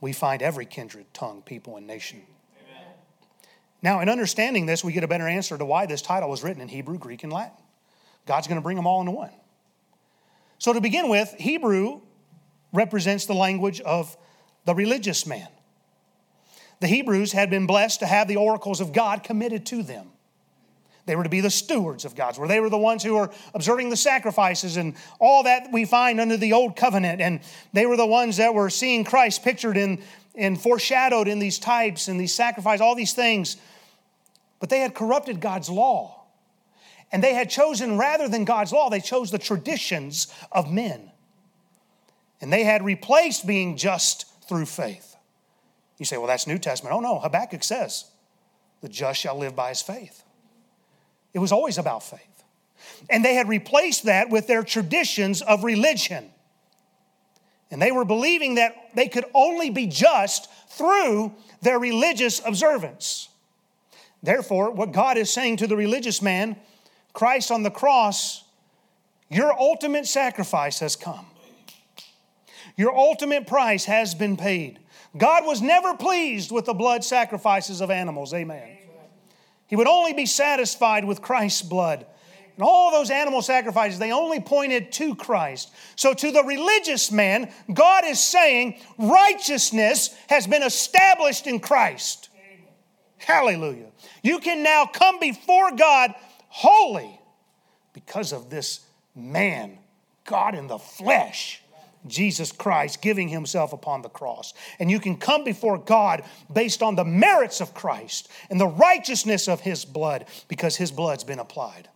we 0.00 0.12
find 0.12 0.42
every 0.42 0.66
kindred, 0.66 1.06
tongue, 1.12 1.42
people, 1.42 1.76
and 1.76 1.86
nation. 1.86 2.22
Amen. 2.68 2.86
Now, 3.82 4.00
in 4.00 4.08
understanding 4.08 4.66
this, 4.66 4.82
we 4.82 4.92
get 4.92 5.04
a 5.04 5.08
better 5.08 5.28
answer 5.28 5.56
to 5.58 5.64
why 5.64 5.86
this 5.86 6.02
title 6.02 6.30
was 6.30 6.42
written 6.42 6.62
in 6.62 6.68
Hebrew, 6.68 6.98
Greek, 6.98 7.22
and 7.22 7.32
Latin. 7.32 7.56
God's 8.26 8.46
going 8.46 8.56
to 8.56 8.62
bring 8.62 8.76
them 8.76 8.86
all 8.86 9.00
into 9.00 9.12
one. 9.12 9.30
So, 10.58 10.72
to 10.72 10.80
begin 10.80 11.08
with, 11.08 11.34
Hebrew 11.38 12.00
represents 12.72 13.26
the 13.26 13.34
language 13.34 13.80
of 13.80 14.16
the 14.64 14.74
religious 14.74 15.26
man. 15.26 15.48
The 16.80 16.86
Hebrews 16.86 17.32
had 17.32 17.50
been 17.50 17.66
blessed 17.66 18.00
to 18.00 18.06
have 18.06 18.28
the 18.28 18.36
oracles 18.36 18.80
of 18.80 18.92
God 18.92 19.22
committed 19.22 19.66
to 19.66 19.82
them. 19.82 20.11
They 21.04 21.16
were 21.16 21.24
to 21.24 21.28
be 21.28 21.40
the 21.40 21.50
stewards 21.50 22.04
of 22.04 22.14
God's 22.14 22.38
word. 22.38 22.48
They 22.48 22.60
were 22.60 22.70
the 22.70 22.78
ones 22.78 23.02
who 23.02 23.14
were 23.14 23.30
observing 23.54 23.90
the 23.90 23.96
sacrifices 23.96 24.76
and 24.76 24.94
all 25.18 25.42
that 25.42 25.72
we 25.72 25.84
find 25.84 26.20
under 26.20 26.36
the 26.36 26.52
old 26.52 26.76
covenant. 26.76 27.20
And 27.20 27.40
they 27.72 27.86
were 27.86 27.96
the 27.96 28.06
ones 28.06 28.36
that 28.36 28.54
were 28.54 28.70
seeing 28.70 29.04
Christ 29.04 29.42
pictured 29.42 29.76
in 29.76 30.02
and 30.36 30.60
foreshadowed 30.60 31.26
in 31.26 31.40
these 31.40 31.58
types 31.58 32.06
and 32.06 32.20
these 32.20 32.32
sacrifices, 32.32 32.80
all 32.80 32.94
these 32.94 33.14
things. 33.14 33.56
But 34.60 34.70
they 34.70 34.78
had 34.78 34.94
corrupted 34.94 35.40
God's 35.40 35.68
law. 35.68 36.20
And 37.10 37.22
they 37.22 37.34
had 37.34 37.50
chosen, 37.50 37.98
rather 37.98 38.28
than 38.28 38.44
God's 38.44 38.72
law, 38.72 38.88
they 38.88 39.00
chose 39.00 39.30
the 39.30 39.38
traditions 39.38 40.32
of 40.50 40.72
men. 40.72 41.10
And 42.40 42.52
they 42.52 42.64
had 42.64 42.84
replaced 42.84 43.46
being 43.46 43.76
just 43.76 44.26
through 44.48 44.66
faith. 44.66 45.16
You 45.98 46.06
say, 46.06 46.16
well, 46.16 46.26
that's 46.26 46.46
New 46.46 46.58
Testament. 46.58 46.94
Oh, 46.94 47.00
no, 47.00 47.18
Habakkuk 47.18 47.62
says, 47.62 48.06
the 48.80 48.88
just 48.88 49.20
shall 49.20 49.36
live 49.36 49.54
by 49.54 49.68
his 49.68 49.82
faith. 49.82 50.24
It 51.34 51.38
was 51.38 51.52
always 51.52 51.78
about 51.78 52.02
faith. 52.02 52.20
And 53.08 53.24
they 53.24 53.34
had 53.34 53.48
replaced 53.48 54.04
that 54.04 54.30
with 54.30 54.46
their 54.46 54.62
traditions 54.62 55.42
of 55.42 55.64
religion. 55.64 56.30
And 57.70 57.80
they 57.80 57.92
were 57.92 58.04
believing 58.04 58.56
that 58.56 58.74
they 58.94 59.08
could 59.08 59.24
only 59.34 59.70
be 59.70 59.86
just 59.86 60.48
through 60.68 61.32
their 61.62 61.78
religious 61.78 62.40
observance. 62.44 63.28
Therefore, 64.22 64.70
what 64.70 64.92
God 64.92 65.16
is 65.16 65.30
saying 65.30 65.56
to 65.58 65.66
the 65.66 65.76
religious 65.76 66.22
man, 66.22 66.56
Christ 67.12 67.50
on 67.50 67.62
the 67.62 67.70
cross, 67.70 68.44
your 69.28 69.58
ultimate 69.58 70.06
sacrifice 70.06 70.80
has 70.80 70.96
come. 70.96 71.26
Your 72.76 72.94
ultimate 72.96 73.46
price 73.46 73.84
has 73.86 74.14
been 74.14 74.36
paid. 74.36 74.78
God 75.16 75.44
was 75.44 75.60
never 75.60 75.94
pleased 75.94 76.50
with 76.50 76.64
the 76.64 76.74
blood 76.74 77.04
sacrifices 77.04 77.80
of 77.80 77.90
animals. 77.90 78.32
Amen. 78.32 78.81
He 79.72 79.76
would 79.76 79.88
only 79.88 80.12
be 80.12 80.26
satisfied 80.26 81.06
with 81.06 81.22
Christ's 81.22 81.62
blood. 81.62 82.04
and 82.56 82.62
all 82.62 82.90
those 82.90 83.08
animal 83.08 83.40
sacrifices, 83.40 83.98
they 83.98 84.12
only 84.12 84.38
pointed 84.38 84.92
to 84.92 85.14
Christ. 85.14 85.72
So 85.96 86.12
to 86.12 86.30
the 86.30 86.44
religious 86.44 87.10
man, 87.10 87.50
God 87.72 88.04
is 88.04 88.20
saying 88.20 88.78
righteousness 88.98 90.14
has 90.28 90.46
been 90.46 90.62
established 90.62 91.46
in 91.46 91.58
Christ. 91.58 92.28
Hallelujah. 93.16 93.86
You 94.22 94.40
can 94.40 94.62
now 94.62 94.84
come 94.84 95.18
before 95.18 95.74
God 95.74 96.14
holy 96.48 97.18
because 97.94 98.34
of 98.34 98.50
this 98.50 98.80
man, 99.16 99.78
God 100.26 100.54
in 100.54 100.66
the 100.66 100.78
flesh. 100.78 101.61
Jesus 102.06 102.52
Christ 102.52 103.00
giving 103.00 103.28
himself 103.28 103.72
upon 103.72 104.02
the 104.02 104.08
cross. 104.08 104.54
And 104.78 104.90
you 104.90 104.98
can 104.98 105.16
come 105.16 105.44
before 105.44 105.78
God 105.78 106.24
based 106.52 106.82
on 106.82 106.96
the 106.96 107.04
merits 107.04 107.60
of 107.60 107.74
Christ 107.74 108.30
and 108.50 108.60
the 108.60 108.66
righteousness 108.66 109.48
of 109.48 109.60
his 109.60 109.84
blood 109.84 110.26
because 110.48 110.76
his 110.76 110.90
blood's 110.90 111.24
been 111.24 111.38
applied. 111.38 111.88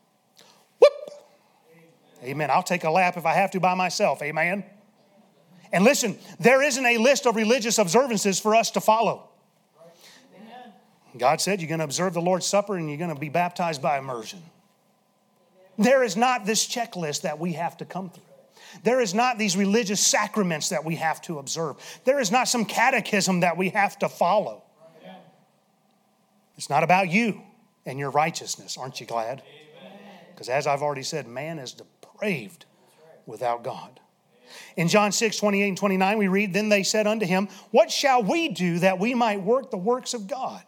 Whoop! 0.78 0.92
Amen. 2.22 2.50
I'll 2.50 2.62
take 2.62 2.84
a 2.84 2.90
lap 2.90 3.16
if 3.16 3.26
I 3.26 3.34
have 3.34 3.50
to 3.52 3.60
by 3.60 3.74
myself. 3.74 4.22
Amen. 4.22 4.64
And 5.72 5.84
listen, 5.84 6.18
there 6.38 6.62
isn't 6.62 6.86
a 6.86 6.98
list 6.98 7.26
of 7.26 7.36
religious 7.36 7.78
observances 7.78 8.38
for 8.38 8.54
us 8.54 8.70
to 8.72 8.80
follow. 8.80 9.28
God 11.18 11.40
said 11.40 11.60
you're 11.60 11.68
going 11.68 11.78
to 11.78 11.84
observe 11.84 12.14
the 12.14 12.20
Lord's 12.20 12.46
Supper 12.46 12.76
and 12.76 12.88
you're 12.88 12.98
going 12.98 13.14
to 13.14 13.18
be 13.18 13.30
baptized 13.30 13.80
by 13.80 13.98
immersion. 13.98 14.42
There 15.78 16.02
is 16.02 16.16
not 16.16 16.46
this 16.46 16.66
checklist 16.66 17.22
that 17.22 17.38
we 17.38 17.54
have 17.54 17.76
to 17.78 17.84
come 17.84 18.10
through. 18.10 18.22
There 18.82 19.00
is 19.00 19.14
not 19.14 19.38
these 19.38 19.56
religious 19.56 20.04
sacraments 20.04 20.68
that 20.70 20.84
we 20.84 20.96
have 20.96 21.20
to 21.22 21.38
observe. 21.38 21.76
There 22.04 22.20
is 22.20 22.30
not 22.30 22.48
some 22.48 22.64
catechism 22.64 23.40
that 23.40 23.56
we 23.56 23.70
have 23.70 23.98
to 24.00 24.08
follow. 24.08 24.62
It's 26.56 26.70
not 26.70 26.82
about 26.82 27.10
you 27.10 27.42
and 27.84 27.98
your 27.98 28.10
righteousness. 28.10 28.76
Aren't 28.78 29.00
you 29.00 29.06
glad? 29.06 29.42
Because 30.34 30.48
as 30.48 30.66
I've 30.66 30.82
already 30.82 31.02
said, 31.02 31.26
man 31.26 31.58
is 31.58 31.72
depraved 31.72 32.66
without 33.26 33.62
God. 33.62 34.00
In 34.76 34.88
John 34.88 35.12
6, 35.12 35.36
28 35.36 35.68
and 35.68 35.76
29, 35.78 36.18
we 36.18 36.28
read, 36.28 36.52
Then 36.52 36.68
they 36.68 36.82
said 36.82 37.06
unto 37.06 37.26
him, 37.26 37.48
What 37.70 37.90
shall 37.90 38.22
we 38.22 38.48
do 38.48 38.78
that 38.80 38.98
we 38.98 39.14
might 39.14 39.42
work 39.42 39.70
the 39.70 39.76
works 39.76 40.14
of 40.14 40.26
God? 40.26 40.62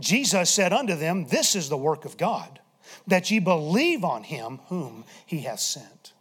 Jesus 0.00 0.50
said 0.50 0.72
unto 0.72 0.94
them, 0.94 1.26
This 1.26 1.54
is 1.54 1.68
the 1.68 1.76
work 1.76 2.04
of 2.04 2.16
God, 2.16 2.60
that 3.06 3.30
ye 3.30 3.38
believe 3.38 4.04
on 4.04 4.22
him 4.24 4.60
whom 4.68 5.04
he 5.26 5.40
hath 5.40 5.60
sent. 5.60 6.13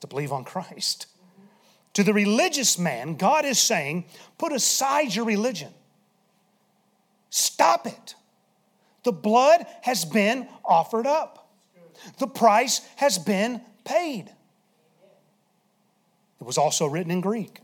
To 0.00 0.06
believe 0.06 0.32
on 0.32 0.44
Christ. 0.44 1.06
To 1.94 2.04
the 2.04 2.14
religious 2.14 2.78
man, 2.78 3.16
God 3.16 3.44
is 3.44 3.58
saying, 3.58 4.04
Put 4.38 4.52
aside 4.52 5.14
your 5.14 5.24
religion. 5.24 5.72
Stop 7.30 7.86
it. 7.86 8.14
The 9.04 9.12
blood 9.12 9.66
has 9.82 10.04
been 10.04 10.48
offered 10.64 11.06
up. 11.06 11.48
The 12.18 12.26
price 12.26 12.80
has 12.96 13.18
been 13.18 13.60
paid. 13.84 14.30
It 16.40 16.44
was 16.44 16.58
also 16.58 16.86
written 16.86 17.10
in 17.10 17.20
Greek. 17.20 17.60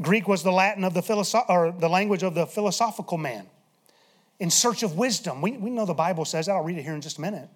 Greek 0.00 0.28
was 0.28 0.42
the 0.42 0.52
Latin 0.52 0.84
of 0.84 0.94
the 0.94 1.02
philosoph- 1.02 1.46
or 1.48 1.72
the 1.72 1.88
language 1.88 2.22
of 2.22 2.34
the 2.34 2.46
philosophical 2.46 3.18
man 3.18 3.46
in 4.38 4.50
search 4.50 4.82
of 4.82 4.96
wisdom. 4.96 5.40
We, 5.40 5.52
we 5.52 5.70
know 5.70 5.86
the 5.86 5.94
Bible 5.94 6.24
says 6.24 6.46
that. 6.46 6.52
I'll 6.52 6.64
read 6.64 6.78
it 6.78 6.82
here 6.82 6.94
in 6.94 7.00
just 7.00 7.18
a 7.18 7.20
minute. 7.20 7.48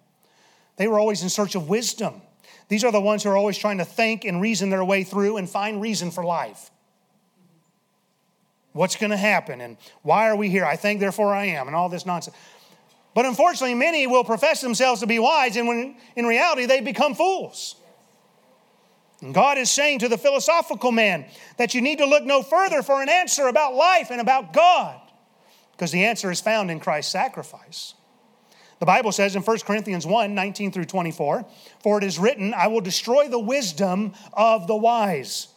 They 0.77 0.87
were 0.87 0.99
always 0.99 1.23
in 1.23 1.29
search 1.29 1.55
of 1.55 1.69
wisdom. 1.69 2.21
These 2.67 2.83
are 2.83 2.91
the 2.91 3.01
ones 3.01 3.23
who 3.23 3.29
are 3.29 3.37
always 3.37 3.57
trying 3.57 3.77
to 3.77 3.85
think 3.85 4.25
and 4.25 4.41
reason 4.41 4.69
their 4.69 4.83
way 4.83 5.03
through 5.03 5.37
and 5.37 5.49
find 5.49 5.81
reason 5.81 6.11
for 6.11 6.23
life. 6.23 6.71
What's 8.73 8.95
going 8.95 9.09
to 9.09 9.17
happen? 9.17 9.61
And 9.61 9.77
why 10.03 10.29
are 10.29 10.35
we 10.35 10.49
here? 10.49 10.65
I 10.65 10.75
think, 10.75 10.99
therefore 10.99 11.33
I 11.33 11.45
am, 11.45 11.67
and 11.67 11.75
all 11.75 11.89
this 11.89 12.05
nonsense. 12.05 12.35
But 13.15 13.25
unfortunately, 13.25 13.73
many 13.73 14.05
will 14.05 14.23
profess 14.23 14.61
themselves 14.61 15.01
to 15.01 15.07
be 15.07 15.17
wise, 15.17 15.55
and 15.55 15.67
when 15.67 15.95
in 16.15 16.25
reality 16.25 16.67
they 16.67 16.81
become 16.81 17.15
fools. 17.15 17.75
And 19.21 19.33
God 19.33 19.57
is 19.57 19.71
saying 19.71 19.99
to 19.99 20.09
the 20.09 20.17
philosophical 20.17 20.91
man 20.91 21.25
that 21.57 21.73
you 21.73 21.81
need 21.81 21.97
to 21.97 22.05
look 22.05 22.23
no 22.23 22.43
further 22.43 22.83
for 22.83 23.01
an 23.01 23.09
answer 23.09 23.47
about 23.47 23.73
life 23.73 24.11
and 24.11 24.21
about 24.21 24.53
God 24.53 25.01
because 25.71 25.91
the 25.91 26.05
answer 26.05 26.29
is 26.31 26.41
found 26.41 26.69
in 26.69 26.79
Christ's 26.79 27.11
sacrifice. 27.11 27.93
The 28.79 28.85
Bible 28.85 29.11
says 29.11 29.35
in 29.35 29.41
1 29.41 29.59
Corinthians 29.59 30.05
1 30.05 30.35
19 30.35 30.71
through 30.71 30.85
24, 30.85 31.45
For 31.79 31.97
it 31.97 32.03
is 32.03 32.19
written, 32.19 32.53
I 32.53 32.67
will 32.67 32.81
destroy 32.81 33.27
the 33.27 33.39
wisdom 33.39 34.13
of 34.33 34.67
the 34.67 34.75
wise, 34.75 35.47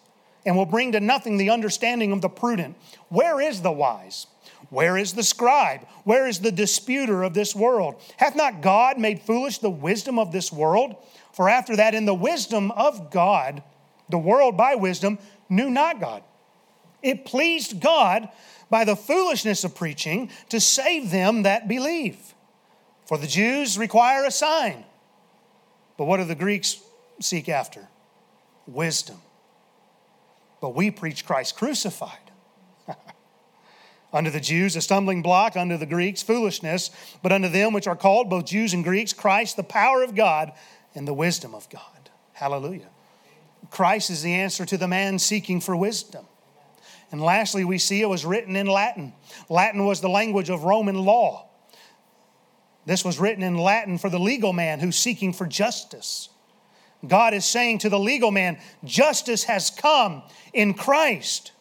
and 0.47 0.57
will 0.57 0.67
bring 0.67 0.93
to 0.93 1.01
nothing 1.01 1.37
the 1.37 1.51
understanding 1.51 2.13
of 2.13 2.23
the 2.23 2.29
prudent. 2.29 2.77
Where 3.09 3.41
is 3.41 3.61
the 3.61 3.73
wise? 3.73 4.27
Where 4.71 4.97
is 4.97 5.13
the 5.15 5.23
scribe? 5.23 5.87
Where 6.05 6.27
is 6.27 6.41
the 6.41 6.53
disputer 6.53 7.23
of 7.23 7.35
this 7.35 7.55
world? 7.55 8.01
Hath 8.17 8.37
not 8.37 8.63
God 8.63 8.99
made 8.99 9.21
foolish 9.21 9.59
the 9.59 9.71
wisdom 9.71 10.19
of 10.19 10.33
this 10.33 10.53
world? 10.53 10.95
For 11.33 11.49
after 11.49 11.77
that, 11.77 11.95
in 11.95 12.05
the 12.05 12.15
wisdom 12.15 12.71
of 12.71 13.11
God, 13.11 13.63
the 14.09 14.19
world 14.19 14.57
by 14.57 14.77
wisdom 14.77 15.19
knew 15.49 15.71
not 15.71 16.01
God. 16.01 16.23
It 17.03 17.25
pleased 17.25 17.81
God 17.81 18.29
by 18.69 18.85
the 18.85 18.97
foolishness 18.97 19.65
of 19.65 19.75
preaching 19.75 20.31
to 20.49 20.61
save 20.61 21.11
them 21.11 21.43
that 21.43 21.67
believe. 21.67 22.35
For 23.11 23.19
the 23.19 23.27
Jews 23.27 23.77
require 23.77 24.25
a 24.25 24.31
sign. 24.31 24.85
But 25.97 26.05
what 26.05 26.19
do 26.19 26.25
the 26.25 26.37
Greeks 26.37 26.81
seek 27.19 27.49
after? 27.49 27.89
Wisdom. 28.69 29.17
But 30.61 30.77
we 30.77 30.93
preach 30.93 31.27
Christ 31.27 31.57
crucified. 31.57 32.31
unto 34.13 34.31
the 34.31 34.39
Jews, 34.39 34.77
a 34.77 34.81
stumbling 34.81 35.23
block, 35.23 35.57
unto 35.57 35.77
the 35.77 35.87
Greeks, 35.87 36.23
foolishness, 36.23 36.93
but 37.21 37.33
unto 37.33 37.49
them 37.49 37.73
which 37.73 37.89
are 37.89 37.97
called, 37.97 38.31
both 38.31 38.47
Jews 38.47 38.75
and 38.75 38.85
Greeks, 38.85 39.13
Christ, 39.13 39.57
the 39.57 39.65
power 39.65 40.05
of 40.05 40.15
God 40.15 40.53
and 40.95 41.09
the 41.09 41.13
wisdom 41.13 41.53
of 41.53 41.69
God. 41.69 42.11
Hallelujah. 42.35 42.91
Christ 43.73 44.11
is 44.11 44.23
the 44.23 44.35
answer 44.35 44.65
to 44.67 44.77
the 44.77 44.87
man 44.87 45.19
seeking 45.19 45.61
for 45.61 45.77
wisdom. 45.77 46.27
And 47.11 47.21
lastly, 47.21 47.65
we 47.65 47.79
see 47.79 48.03
it 48.03 48.09
was 48.09 48.25
written 48.25 48.55
in 48.55 48.69
Latin. 48.69 49.15
Latin 49.49 49.85
was 49.85 50.01
the 50.01 50.09
language 50.09 50.49
of 50.49 50.63
Roman 50.63 50.95
law. 50.95 51.50
This 52.87 53.05
was 53.05 53.19
written 53.19 53.43
in 53.43 53.57
Latin 53.57 53.99
for 53.99 54.09
the 54.09 54.19
legal 54.19 54.53
man 54.53 54.81
who's 54.81 54.97
seeking 54.97 55.33
for 55.33 55.47
justice. 55.47 56.29
God 57.07 57.35
is 57.35 57.45
saying 57.45 57.79
to 57.79 57.89
the 57.89 57.99
legal 57.99 58.31
man, 58.31 58.59
justice 58.85 59.45
has 59.45 59.71
come 59.71 60.23
in 60.53 60.75
Christ. 60.75 61.53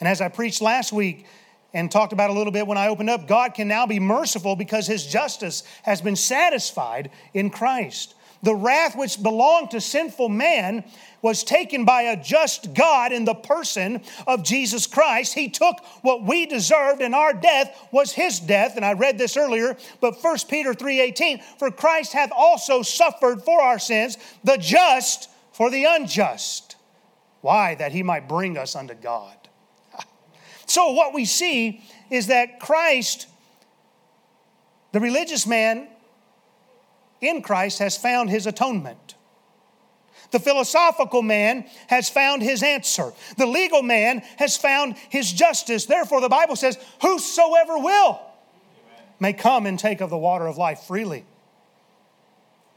And 0.00 0.08
as 0.08 0.20
I 0.20 0.28
preached 0.28 0.60
last 0.60 0.92
week 0.92 1.26
and 1.72 1.90
talked 1.90 2.12
about 2.12 2.30
a 2.30 2.32
little 2.32 2.52
bit 2.52 2.66
when 2.66 2.78
I 2.78 2.88
opened 2.88 3.10
up, 3.10 3.26
God 3.26 3.54
can 3.54 3.66
now 3.66 3.86
be 3.86 3.98
merciful 3.98 4.54
because 4.54 4.86
his 4.86 5.06
justice 5.06 5.64
has 5.82 6.00
been 6.00 6.16
satisfied 6.16 7.10
in 7.32 7.50
Christ. 7.50 8.13
The 8.44 8.54
wrath 8.54 8.94
which 8.94 9.22
belonged 9.22 9.70
to 9.70 9.80
sinful 9.80 10.28
man 10.28 10.84
was 11.22 11.42
taken 11.42 11.86
by 11.86 12.02
a 12.02 12.22
just 12.22 12.74
God 12.74 13.10
in 13.10 13.24
the 13.24 13.34
person 13.34 14.02
of 14.26 14.44
Jesus 14.44 14.86
Christ. 14.86 15.32
He 15.32 15.48
took 15.48 15.82
what 16.02 16.24
we 16.24 16.44
deserved 16.44 17.00
and 17.00 17.14
our 17.14 17.32
death 17.32 17.88
was 17.90 18.12
his 18.12 18.38
death. 18.38 18.76
And 18.76 18.84
I 18.84 18.92
read 18.92 19.16
this 19.16 19.38
earlier, 19.38 19.78
but 20.02 20.22
1 20.22 20.48
Peter 20.48 20.74
3:18, 20.74 21.40
for 21.58 21.70
Christ 21.70 22.12
hath 22.12 22.30
also 22.36 22.82
suffered 22.82 23.42
for 23.42 23.62
our 23.62 23.78
sins, 23.78 24.18
the 24.44 24.58
just 24.58 25.30
for 25.52 25.70
the 25.70 25.86
unjust. 25.86 26.76
Why? 27.40 27.74
That 27.74 27.92
he 27.92 28.02
might 28.02 28.28
bring 28.28 28.58
us 28.58 28.76
unto 28.76 28.94
God. 28.94 29.36
So 30.66 30.92
what 30.92 31.12
we 31.12 31.26
see 31.26 31.82
is 32.10 32.28
that 32.28 32.58
Christ, 32.58 33.26
the 34.92 35.00
religious 35.00 35.46
man 35.46 35.88
in 37.26 37.42
Christ, 37.42 37.78
has 37.78 37.96
found 37.96 38.30
his 38.30 38.46
atonement. 38.46 39.14
The 40.30 40.40
philosophical 40.40 41.22
man 41.22 41.64
has 41.86 42.08
found 42.08 42.42
his 42.42 42.62
answer. 42.62 43.12
The 43.36 43.46
legal 43.46 43.82
man 43.82 44.22
has 44.36 44.56
found 44.56 44.96
his 45.08 45.32
justice. 45.32 45.86
Therefore, 45.86 46.20
the 46.20 46.28
Bible 46.28 46.56
says, 46.56 46.76
Whosoever 47.02 47.78
will 47.78 48.20
may 49.20 49.32
come 49.32 49.66
and 49.66 49.78
take 49.78 50.00
of 50.00 50.10
the 50.10 50.18
water 50.18 50.46
of 50.46 50.56
life 50.56 50.80
freely. 50.80 51.24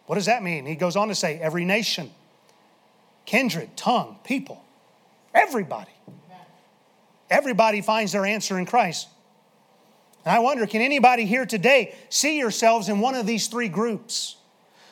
What 0.06 0.16
does 0.16 0.28
that 0.28 0.44
mean? 0.44 0.66
He 0.66 0.76
goes 0.76 0.96
on 0.96 1.08
to 1.08 1.16
say, 1.16 1.40
Every 1.40 1.66
nation, 1.66 2.12
kindred, 3.26 3.76
tongue, 3.76 4.20
people, 4.24 4.64
everybody. 5.34 5.92
Everybody 7.30 7.82
finds 7.82 8.12
their 8.12 8.26
answer 8.26 8.58
in 8.58 8.66
Christ. 8.66 9.08
And 10.24 10.36
I 10.36 10.40
wonder, 10.40 10.66
can 10.68 10.82
anybody 10.82 11.26
here 11.26 11.46
today 11.46 11.96
see 12.10 12.38
yourselves 12.38 12.88
in 12.88 13.00
one 13.00 13.16
of 13.16 13.26
these 13.26 13.48
three 13.48 13.68
groups? 13.68 14.36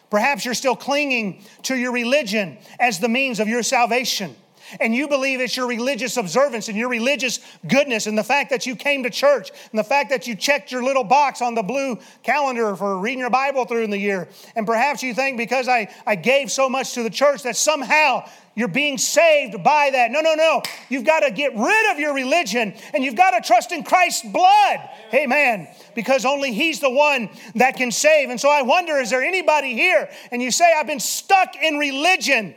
Perhaps 0.09 0.45
you're 0.45 0.53
still 0.53 0.75
clinging 0.75 1.43
to 1.63 1.75
your 1.75 1.91
religion 1.91 2.57
as 2.79 2.99
the 2.99 3.09
means 3.09 3.39
of 3.39 3.47
your 3.47 3.63
salvation. 3.63 4.35
And 4.79 4.93
you 4.95 5.07
believe 5.07 5.41
it's 5.41 5.55
your 5.55 5.67
religious 5.67 6.17
observance 6.17 6.67
and 6.67 6.77
your 6.77 6.89
religious 6.89 7.39
goodness 7.67 8.07
and 8.07 8.17
the 8.17 8.23
fact 8.23 8.49
that 8.49 8.65
you 8.65 8.75
came 8.75 9.03
to 9.03 9.09
church 9.09 9.51
and 9.71 9.79
the 9.79 9.83
fact 9.83 10.09
that 10.09 10.27
you 10.27 10.35
checked 10.35 10.71
your 10.71 10.83
little 10.83 11.03
box 11.03 11.41
on 11.41 11.55
the 11.55 11.63
blue 11.63 11.99
calendar 12.23 12.75
for 12.75 12.97
reading 12.99 13.19
your 13.19 13.29
Bible 13.29 13.65
through 13.65 13.83
in 13.83 13.89
the 13.89 13.97
year. 13.97 14.27
And 14.55 14.65
perhaps 14.65 15.03
you 15.03 15.13
think 15.13 15.37
because 15.37 15.67
I, 15.67 15.93
I 16.05 16.15
gave 16.15 16.51
so 16.51 16.69
much 16.69 16.93
to 16.93 17.03
the 17.03 17.09
church 17.09 17.43
that 17.43 17.55
somehow 17.55 18.27
you're 18.55 18.67
being 18.69 18.97
saved 18.97 19.63
by 19.63 19.89
that. 19.91 20.11
No, 20.11 20.21
no, 20.21 20.33
no. 20.33 20.61
You've 20.89 21.03
got 21.03 21.19
to 21.21 21.31
get 21.31 21.53
rid 21.55 21.91
of 21.91 21.99
your 21.99 22.13
religion 22.13 22.73
and 22.93 23.03
you've 23.03 23.15
got 23.15 23.31
to 23.31 23.45
trust 23.45 23.71
in 23.73 23.83
Christ's 23.83 24.27
blood. 24.29 24.89
Amen. 25.13 25.67
Because 25.93 26.25
only 26.25 26.53
He's 26.53 26.79
the 26.79 26.89
one 26.89 27.29
that 27.55 27.75
can 27.75 27.91
save. 27.91 28.29
And 28.29 28.39
so 28.39 28.49
I 28.49 28.61
wonder 28.61 28.97
is 28.97 29.09
there 29.09 29.23
anybody 29.23 29.73
here 29.73 30.09
and 30.31 30.41
you 30.41 30.51
say, 30.51 30.73
I've 30.75 30.87
been 30.87 31.01
stuck 31.01 31.55
in 31.61 31.77
religion? 31.77 32.55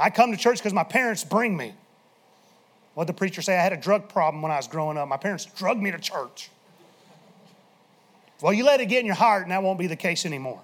I 0.00 0.10
come 0.10 0.30
to 0.30 0.36
church 0.36 0.58
because 0.58 0.72
my 0.72 0.84
parents 0.84 1.24
bring 1.24 1.56
me. 1.56 1.74
What 2.94 3.06
the 3.06 3.12
preacher 3.12 3.42
say? 3.42 3.56
I 3.56 3.62
had 3.62 3.72
a 3.72 3.76
drug 3.76 4.08
problem 4.08 4.42
when 4.42 4.50
I 4.50 4.56
was 4.56 4.66
growing 4.66 4.96
up. 4.96 5.06
My 5.08 5.16
parents 5.16 5.44
drugged 5.44 5.80
me 5.80 5.90
to 5.90 5.98
church. 5.98 6.50
Well, 8.40 8.52
you 8.52 8.64
let 8.64 8.80
it 8.80 8.86
get 8.86 9.00
in 9.00 9.06
your 9.06 9.14
heart, 9.14 9.42
and 9.42 9.52
that 9.52 9.62
won't 9.62 9.78
be 9.78 9.86
the 9.86 9.96
case 9.96 10.24
anymore. 10.24 10.60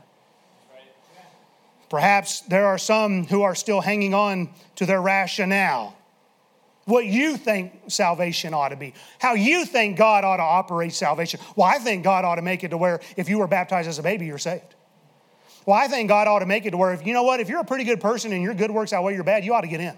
Perhaps 1.91 2.41
there 2.43 2.66
are 2.66 2.78
some 2.78 3.26
who 3.26 3.43
are 3.43 3.55
still 3.55 3.80
hanging 3.80 4.14
on 4.14 4.49
to 4.76 4.87
their 4.87 5.01
rationale. 5.01 5.95
What 6.87 7.05
you 7.05 7.37
think 7.37 7.72
salvation 7.89 8.55
ought 8.55 8.68
to 8.68 8.76
be, 8.76 8.95
how 9.18 9.34
you 9.34 9.64
think 9.66 9.99
God 9.99 10.24
ought 10.24 10.37
to 10.37 10.43
operate 10.43 10.93
salvation. 10.93 11.41
Well, 11.57 11.66
I 11.66 11.78
think 11.78 12.05
God 12.05 12.24
ought 12.24 12.37
to 12.37 12.43
make 12.43 12.64
it 12.64 12.68
to 12.68 12.78
where 12.78 13.01
if 13.16 13.28
you 13.28 13.39
were 13.39 13.49
baptized 13.49 13.89
as 13.89 13.99
a 13.99 14.03
baby, 14.03 14.26
you're 14.26 14.39
saved. 14.39 14.76
Well, 15.67 15.77
I 15.77 15.89
think 15.89 16.09
God 16.09 16.29
ought 16.29 16.39
to 16.39 16.47
make 16.47 16.64
it 16.64 16.71
to 16.71 16.77
where, 16.77 16.95
if 16.95 17.05
you 17.05 17.12
know 17.12 17.25
what, 17.25 17.41
if 17.41 17.49
you're 17.49 17.61
a 17.61 17.64
pretty 17.64 17.85
good 17.85 18.01
person 18.01 18.33
and 18.33 18.41
your 18.43 18.55
good 18.55 18.71
works 18.71 18.93
outweigh 18.93 19.14
your 19.14 19.25
bad, 19.25 19.45
you 19.45 19.53
ought 19.53 19.62
to 19.62 19.67
get 19.67 19.81
in. 19.81 19.97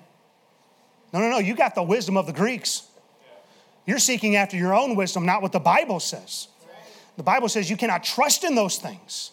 No, 1.12 1.20
no, 1.20 1.30
no. 1.30 1.38
You 1.38 1.54
got 1.54 1.74
the 1.74 1.82
wisdom 1.82 2.16
of 2.16 2.26
the 2.26 2.32
Greeks. 2.32 2.86
You're 3.86 3.98
seeking 3.98 4.36
after 4.36 4.56
your 4.56 4.74
own 4.74 4.96
wisdom, 4.96 5.26
not 5.26 5.42
what 5.42 5.52
the 5.52 5.60
Bible 5.60 6.00
says. 6.00 6.48
The 7.16 7.22
Bible 7.22 7.48
says 7.48 7.68
you 7.68 7.76
cannot 7.76 8.02
trust 8.02 8.44
in 8.44 8.54
those 8.54 8.78
things. 8.78 9.32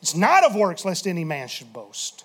It's 0.00 0.14
not 0.14 0.44
of 0.44 0.54
works, 0.54 0.84
lest 0.84 1.06
any 1.06 1.24
man 1.24 1.48
should 1.48 1.72
boast. 1.72 2.24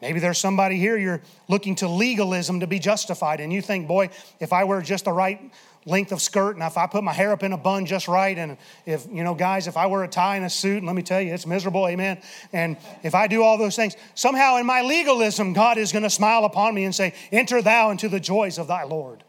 Maybe 0.00 0.20
there's 0.20 0.38
somebody 0.38 0.78
here, 0.78 0.96
you're 0.96 1.20
looking 1.48 1.74
to 1.76 1.88
legalism 1.88 2.60
to 2.60 2.66
be 2.66 2.78
justified, 2.78 3.40
and 3.40 3.52
you 3.52 3.60
think, 3.60 3.88
boy, 3.88 4.10
if 4.38 4.52
I 4.52 4.64
wear 4.64 4.80
just 4.80 5.06
the 5.06 5.12
right 5.12 5.50
length 5.88 6.12
of 6.12 6.20
skirt 6.20 6.54
and 6.56 6.62
if 6.62 6.76
I 6.76 6.86
put 6.86 7.02
my 7.02 7.12
hair 7.12 7.32
up 7.32 7.42
in 7.42 7.52
a 7.52 7.56
bun 7.56 7.86
just 7.86 8.08
right, 8.08 8.36
and 8.36 8.56
if, 8.86 9.06
you 9.10 9.24
know, 9.24 9.34
guys, 9.34 9.66
if 9.66 9.76
I 9.76 9.86
wear 9.86 10.04
a 10.04 10.08
tie 10.08 10.36
and 10.36 10.44
a 10.44 10.50
suit, 10.50 10.78
and 10.78 10.86
let 10.86 10.94
me 10.94 11.02
tell 11.02 11.20
you, 11.20 11.32
it's 11.32 11.46
miserable, 11.46 11.88
amen. 11.88 12.20
And 12.52 12.76
if 13.02 13.14
I 13.14 13.26
do 13.26 13.42
all 13.42 13.58
those 13.58 13.76
things, 13.76 13.96
somehow 14.14 14.58
in 14.58 14.66
my 14.66 14.82
legalism, 14.82 15.52
God 15.52 15.78
is 15.78 15.92
going 15.92 16.02
to 16.02 16.10
smile 16.10 16.44
upon 16.44 16.74
me 16.74 16.84
and 16.84 16.94
say, 16.94 17.14
Enter 17.32 17.62
thou 17.62 17.90
into 17.90 18.08
the 18.08 18.20
joys 18.20 18.58
of 18.58 18.68
thy 18.68 18.84
Lord. 18.84 19.24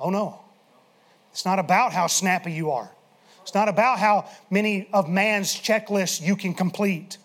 Oh 0.00 0.10
no. 0.10 0.40
It's 1.30 1.44
not 1.44 1.58
about 1.58 1.92
how 1.92 2.06
snappy 2.06 2.52
you 2.52 2.70
are. 2.70 2.90
It's 3.42 3.54
not 3.54 3.68
about 3.68 3.98
how 3.98 4.28
many 4.50 4.88
of 4.92 5.08
man's 5.08 5.54
checklists 5.54 6.20
you 6.20 6.36
can 6.36 6.52
complete. 6.52 7.18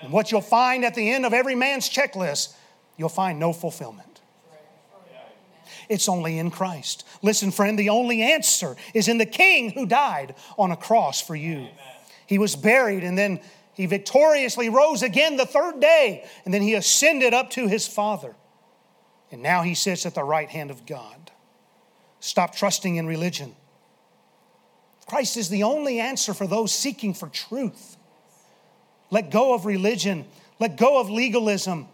And 0.00 0.12
what 0.12 0.32
you'll 0.32 0.40
find 0.40 0.84
at 0.84 0.94
the 0.94 1.10
end 1.10 1.24
of 1.24 1.32
every 1.32 1.54
man's 1.54 1.88
checklist, 1.88 2.54
you'll 2.96 3.08
find 3.08 3.38
no 3.38 3.52
fulfillment. 3.52 4.21
It's 5.92 6.08
only 6.08 6.38
in 6.38 6.50
Christ. 6.50 7.06
Listen, 7.20 7.50
friend, 7.50 7.78
the 7.78 7.90
only 7.90 8.22
answer 8.22 8.76
is 8.94 9.08
in 9.08 9.18
the 9.18 9.26
King 9.26 9.72
who 9.72 9.84
died 9.84 10.34
on 10.56 10.70
a 10.70 10.76
cross 10.76 11.20
for 11.20 11.36
you. 11.36 11.68
He 12.26 12.38
was 12.38 12.56
buried 12.56 13.04
and 13.04 13.18
then 13.18 13.40
he 13.74 13.84
victoriously 13.84 14.70
rose 14.70 15.02
again 15.02 15.36
the 15.36 15.44
third 15.44 15.80
day 15.80 16.26
and 16.46 16.54
then 16.54 16.62
he 16.62 16.72
ascended 16.72 17.34
up 17.34 17.50
to 17.50 17.68
his 17.68 17.86
Father. 17.86 18.34
And 19.30 19.42
now 19.42 19.60
he 19.60 19.74
sits 19.74 20.06
at 20.06 20.14
the 20.14 20.24
right 20.24 20.48
hand 20.48 20.70
of 20.70 20.86
God. 20.86 21.30
Stop 22.20 22.54
trusting 22.54 22.96
in 22.96 23.06
religion. 23.06 23.54
Christ 25.06 25.36
is 25.36 25.50
the 25.50 25.64
only 25.64 26.00
answer 26.00 26.32
for 26.32 26.46
those 26.46 26.72
seeking 26.72 27.12
for 27.12 27.28
truth. 27.28 27.98
Let 29.10 29.30
go 29.30 29.52
of 29.52 29.66
religion, 29.66 30.24
let 30.58 30.78
go 30.78 30.98
of 30.98 31.10
legalism, 31.10 31.86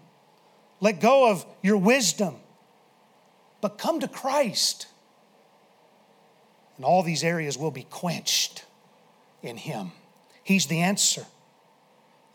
let 0.80 1.00
go 1.00 1.32
of 1.32 1.44
your 1.62 1.78
wisdom, 1.78 2.36
but 3.60 3.78
come 3.78 4.00
to 4.00 4.08
Christ. 4.08 4.86
And 6.76 6.84
all 6.84 7.02
these 7.02 7.24
areas 7.24 7.58
will 7.58 7.70
be 7.70 7.84
quenched 7.84 8.64
in 9.42 9.56
Him. 9.56 9.92
He's 10.44 10.66
the 10.66 10.80
answer. 10.80 11.26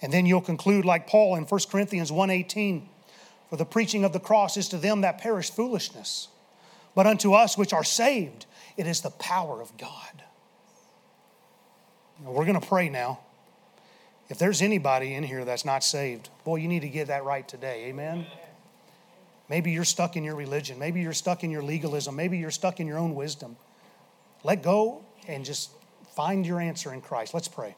And 0.01 0.11
then 0.11 0.25
you'll 0.25 0.41
conclude 0.41 0.83
like 0.83 1.07
Paul 1.07 1.35
in 1.35 1.45
1 1.45 1.69
Corinthians 1.69 2.11
1:18, 2.11 2.89
for 3.49 3.55
the 3.55 3.65
preaching 3.65 4.03
of 4.03 4.13
the 4.13 4.19
cross 4.19 4.57
is 4.57 4.67
to 4.69 4.77
them 4.77 5.01
that 5.01 5.17
perish 5.17 5.49
foolishness, 5.49 6.27
but 6.93 7.07
unto 7.07 7.33
us 7.33 7.57
which 7.57 7.71
are 7.71 7.83
saved, 7.83 8.45
it 8.75 8.85
is 8.85 9.01
the 9.01 9.11
power 9.11 9.61
of 9.61 9.77
God. 9.77 10.23
We're 12.21 12.45
going 12.45 12.59
to 12.59 12.67
pray 12.67 12.89
now. 12.89 13.19
If 14.29 14.39
there's 14.39 14.61
anybody 14.61 15.13
in 15.13 15.23
here 15.23 15.45
that's 15.45 15.65
not 15.65 15.83
saved, 15.83 16.29
boy, 16.43 16.57
you 16.57 16.67
need 16.67 16.81
to 16.81 16.89
get 16.89 17.07
that 17.07 17.23
right 17.23 17.47
today. 17.47 17.85
Amen. 17.85 18.25
Maybe 19.49 19.71
you're 19.71 19.83
stuck 19.83 20.15
in 20.15 20.23
your 20.23 20.35
religion. 20.35 20.79
Maybe 20.79 21.01
you're 21.01 21.13
stuck 21.13 21.43
in 21.43 21.51
your 21.51 21.61
legalism. 21.61 22.15
Maybe 22.15 22.37
you're 22.37 22.51
stuck 22.51 22.79
in 22.79 22.87
your 22.87 22.97
own 22.97 23.15
wisdom. 23.15 23.57
Let 24.43 24.63
go 24.63 25.03
and 25.27 25.43
just 25.45 25.71
find 26.15 26.45
your 26.45 26.59
answer 26.59 26.93
in 26.93 27.01
Christ. 27.01 27.33
Let's 27.33 27.47
pray. 27.47 27.75